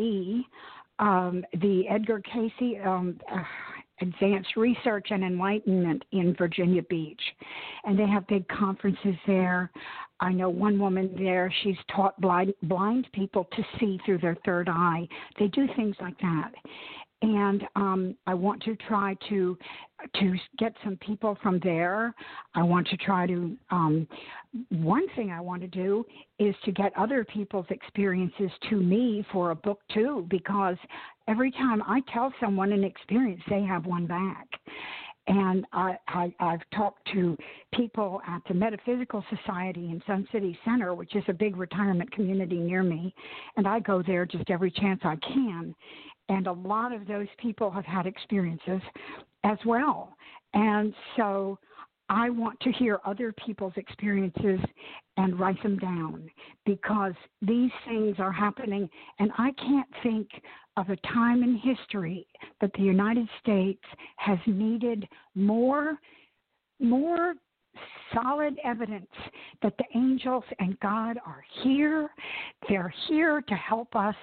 um, 0.99 1.45
the 1.61 1.85
Edgar 1.89 2.21
Cayce 2.21 2.79
um, 2.85 3.21
uh, 3.31 3.43
Advanced 4.03 4.57
Research 4.57 5.09
and 5.11 5.23
Enlightenment 5.23 6.05
in 6.11 6.35
Virginia 6.37 6.83
Beach, 6.83 7.23
and 7.85 7.97
they 7.99 8.07
have 8.09 8.27
big 8.27 8.47
conferences 8.49 9.15
there. 9.27 9.71
I 10.21 10.33
know 10.33 10.51
one 10.51 10.79
woman 10.79 11.15
there; 11.17 11.53
she's 11.63 11.77
taught 11.95 12.21
blind 12.21 12.53
blind 12.65 13.09
people 13.13 13.45
to 13.45 13.63
see 13.79 13.99
through 14.05 14.19
their 14.19 14.37
third 14.45 14.69
eye. 14.69 15.09
They 15.39 15.47
do 15.49 15.67
things 15.77 15.97
like 16.01 16.19
that, 16.19 16.53
and 17.23 17.63
um, 17.77 18.17
I 18.27 18.35
want 18.35 18.63
to 18.65 18.77
try 18.89 19.17
to 19.29 19.57
to 20.17 20.35
get 20.59 20.75
some 20.83 20.97
people 20.97 21.39
from 21.43 21.61
there. 21.63 22.13
I 22.55 22.63
want 22.63 22.89
to 22.89 22.97
try 22.97 23.27
to. 23.29 23.57
Um, 23.71 24.09
one 24.71 25.07
thing 25.15 25.31
I 25.31 25.41
want 25.41 25.63
to 25.63 25.69
do 25.69 26.05
is 26.39 26.55
to 26.65 26.73
get 26.73 26.93
other 26.99 27.25
people's 27.25 27.67
experiences 27.71 28.51
to 28.69 28.77
me 28.77 29.25
for 29.33 29.53
a 29.53 29.55
book 29.55 29.81
too, 29.95 30.27
because 30.29 30.77
every 31.29 31.53
time 31.53 31.83
I 31.87 32.03
tell 32.13 32.33
someone 32.41 32.73
an 32.73 32.85
experience, 32.85 33.43
they 33.49 33.63
have 33.63 33.87
one 33.87 34.07
back. 34.07 34.49
And 35.29 35.65
I, 35.73 35.97
I, 36.09 36.35
I've 36.41 36.63
talked 36.75 37.07
to 37.13 37.37
people 37.73 38.21
at 38.27 38.43
the 38.49 38.55
Metaphysical 38.55 39.25
Society 39.31 39.91
in 39.91 40.03
Sun 40.05 40.27
City 40.33 40.59
Center, 40.65 40.95
which 40.95 41.15
is 41.15 41.23
a 41.29 41.33
big 41.33 41.57
retirement 41.57 42.11
community 42.11 42.59
near 42.59 42.83
me, 42.83 43.15
and 43.57 43.69
I 43.69 43.79
go 43.79 44.03
there 44.05 44.27
just 44.27 44.51
every 44.51 44.73
chance 44.73 45.01
I 45.05 45.15
can. 45.17 45.77
And 46.29 46.47
a 46.47 46.53
lot 46.53 46.93
of 46.93 47.07
those 47.07 47.29
people 47.39 47.71
have 47.71 47.85
had 47.85 48.07
experiences 48.07 48.81
as 49.45 49.59
well. 49.67 50.17
And 50.55 50.95
so 51.17 51.59
I 52.09 52.31
want 52.31 52.61
to 52.61 52.73
hear 52.73 53.01
other 53.05 53.33
people's 53.45 53.73
experiences 53.77 54.61
and 55.17 55.39
write 55.39 55.63
them 55.63 55.79
down 55.79 56.31
because 56.67 57.15
these 57.41 57.71
things 57.87 58.17
are 58.19 58.33
happening, 58.33 58.89
and 59.19 59.31
I 59.39 59.53
can't 59.53 59.89
think 60.03 60.29
of 60.77 60.91
a 60.91 60.97
time 60.97 61.43
in 61.43 61.57
history 61.57 62.27
that 62.61 62.73
the 62.75 62.83
United 62.83 63.29
States 63.41 63.83
has 64.17 64.39
needed 64.47 65.07
more, 65.35 65.99
more 66.81 67.35
solid 68.13 68.59
evidence 68.65 69.11
that 69.63 69.75
the 69.79 69.99
angels 69.99 70.45
and 70.59 70.79
God 70.81 71.19
are 71.27 71.45
here. 71.63 72.11
They're 72.69 72.93
here 73.09 73.43
to 73.43 73.55
help 73.55 73.95
us, 73.97 74.15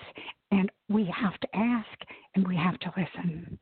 and 0.52 0.72
we 0.90 1.06
have 1.06 1.40
to 1.40 1.48
ask 1.56 1.88
and 2.36 2.48
we 2.48 2.56
have 2.56 2.80
to 2.80 2.94
listen. 2.96 3.58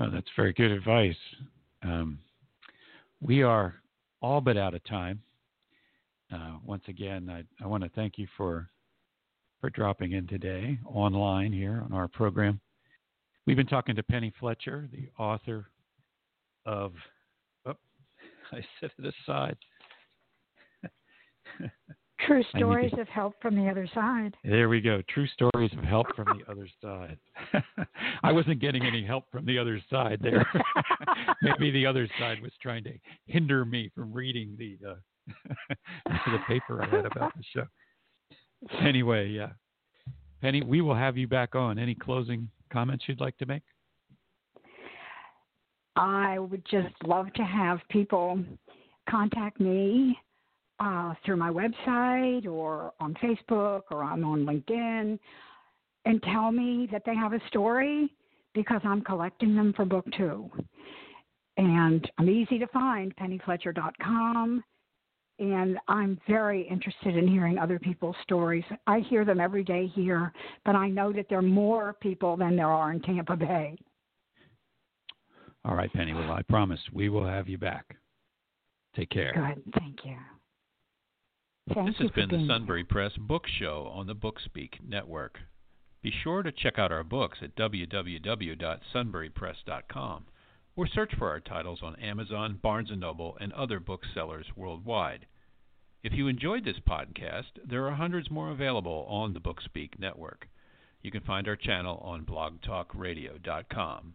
Oh, 0.00 0.10
that's 0.10 0.28
very 0.36 0.52
good 0.52 0.70
advice. 0.70 1.16
Um, 1.82 2.18
we 3.20 3.42
are 3.42 3.74
all 4.20 4.40
but 4.40 4.56
out 4.56 4.74
of 4.74 4.84
time. 4.84 5.22
Uh, 6.32 6.56
once 6.64 6.84
again, 6.88 7.28
I, 7.30 7.44
I 7.62 7.66
want 7.66 7.82
to 7.84 7.90
thank 7.90 8.18
you 8.18 8.26
for 8.36 8.68
for 9.60 9.70
dropping 9.70 10.12
in 10.12 10.24
today 10.28 10.78
online 10.86 11.52
here 11.52 11.82
on 11.84 11.92
our 11.92 12.06
program. 12.06 12.60
We've 13.44 13.56
been 13.56 13.66
talking 13.66 13.96
to 13.96 14.02
Penny 14.04 14.32
Fletcher, 14.38 14.88
the 14.92 15.08
author 15.22 15.66
of. 16.64 16.92
I 18.52 18.60
set 18.80 18.90
it 18.98 19.14
aside. 19.26 19.56
True 22.26 22.38
need 22.38 22.46
to- 22.52 22.58
stories 22.58 22.92
of 22.98 23.08
help 23.08 23.34
from 23.40 23.54
the 23.54 23.70
other 23.70 23.88
side. 23.94 24.36
There 24.44 24.68
we 24.68 24.80
go. 24.80 25.02
True 25.08 25.26
stories 25.28 25.70
of 25.76 25.84
help 25.84 26.06
from 26.16 26.26
the 26.36 26.50
other 26.50 26.68
side. 26.82 27.18
I 28.22 28.32
wasn't 28.32 28.60
getting 28.60 28.84
any 28.84 29.04
help 29.04 29.24
from 29.30 29.46
the 29.46 29.56
other 29.58 29.80
side 29.88 30.18
there. 30.20 30.46
Maybe 31.42 31.70
the 31.70 31.86
other 31.86 32.08
side 32.18 32.42
was 32.42 32.52
trying 32.60 32.84
to 32.84 32.92
hinder 33.26 33.64
me 33.64 33.90
from 33.94 34.12
reading 34.12 34.56
the 34.58 34.78
uh, 34.86 34.94
the 36.06 36.38
paper 36.48 36.82
I 36.82 36.88
had 36.88 37.06
about 37.06 37.32
the 37.36 37.44
show. 37.54 37.66
Anyway, 38.80 39.28
yeah. 39.28 39.50
Penny, 40.40 40.62
we 40.62 40.80
will 40.80 40.94
have 40.94 41.16
you 41.16 41.28
back 41.28 41.54
on. 41.54 41.78
Any 41.78 41.94
closing 41.94 42.48
comments 42.72 43.04
you'd 43.06 43.20
like 43.20 43.36
to 43.38 43.46
make? 43.46 43.62
I 45.98 46.38
would 46.38 46.64
just 46.70 46.94
love 47.04 47.32
to 47.34 47.42
have 47.42 47.80
people 47.90 48.38
contact 49.10 49.60
me 49.60 50.16
uh, 50.78 51.14
through 51.24 51.36
my 51.36 51.50
website 51.50 52.46
or 52.46 52.92
on 53.00 53.14
Facebook 53.14 53.82
or 53.90 54.04
I'm 54.04 54.24
on 54.24 54.46
LinkedIn 54.46 55.18
and 56.04 56.22
tell 56.22 56.52
me 56.52 56.88
that 56.92 57.02
they 57.04 57.16
have 57.16 57.32
a 57.32 57.40
story 57.48 58.14
because 58.54 58.80
I'm 58.84 59.02
collecting 59.02 59.56
them 59.56 59.72
for 59.74 59.84
book 59.84 60.06
two. 60.16 60.48
And 61.56 62.08
I'm 62.16 62.30
easy 62.30 62.60
to 62.60 62.68
find, 62.68 63.14
pennyfletcher.com. 63.16 64.62
And 65.40 65.78
I'm 65.88 66.20
very 66.28 66.62
interested 66.68 67.16
in 67.16 67.26
hearing 67.26 67.58
other 67.58 67.80
people's 67.80 68.16
stories. 68.22 68.64
I 68.86 69.00
hear 69.00 69.24
them 69.24 69.40
every 69.40 69.64
day 69.64 69.88
here, 69.88 70.32
but 70.64 70.76
I 70.76 70.88
know 70.88 71.12
that 71.12 71.26
there 71.28 71.38
are 71.38 71.42
more 71.42 71.96
people 72.00 72.36
than 72.36 72.54
there 72.54 72.68
are 72.68 72.92
in 72.92 73.00
Tampa 73.00 73.36
Bay. 73.36 73.76
All 75.64 75.74
right, 75.74 75.92
Penny. 75.92 76.14
Well, 76.14 76.30
I 76.30 76.42
promise 76.42 76.78
we 76.92 77.08
will 77.08 77.26
have 77.26 77.48
you 77.48 77.58
back. 77.58 77.96
Take 78.96 79.10
care. 79.10 79.32
Good. 79.34 79.60
Thank 79.78 80.04
you. 80.04 80.16
Thank 81.74 81.88
This 81.88 81.96
you 82.00 82.06
has 82.06 82.14
been 82.14 82.28
the 82.28 82.36
being 82.36 82.46
here. 82.46 82.54
Sunbury 82.54 82.84
Press 82.84 83.12
Book 83.18 83.44
Show 83.58 83.90
on 83.92 84.06
the 84.06 84.14
Bookspeak 84.14 84.74
Network. 84.86 85.38
Be 86.02 86.12
sure 86.22 86.42
to 86.42 86.52
check 86.52 86.78
out 86.78 86.92
our 86.92 87.04
books 87.04 87.38
at 87.42 87.56
www.sunburypress.com 87.56 90.24
or 90.76 90.86
search 90.86 91.12
for 91.18 91.28
our 91.28 91.40
titles 91.40 91.80
on 91.82 91.96
Amazon, 91.96 92.58
Barnes 92.62 92.90
& 92.92 92.96
Noble, 92.96 93.36
and 93.40 93.52
other 93.52 93.80
booksellers 93.80 94.46
worldwide. 94.56 95.26
If 96.04 96.12
you 96.12 96.28
enjoyed 96.28 96.64
this 96.64 96.78
podcast, 96.88 97.58
there 97.68 97.84
are 97.86 97.96
hundreds 97.96 98.30
more 98.30 98.50
available 98.50 99.04
on 99.08 99.34
the 99.34 99.40
Bookspeak 99.40 99.98
Network. 99.98 100.46
You 101.02 101.10
can 101.10 101.22
find 101.22 101.48
our 101.48 101.56
channel 101.56 101.96
on 101.98 102.24
blogtalkradio.com. 102.24 104.14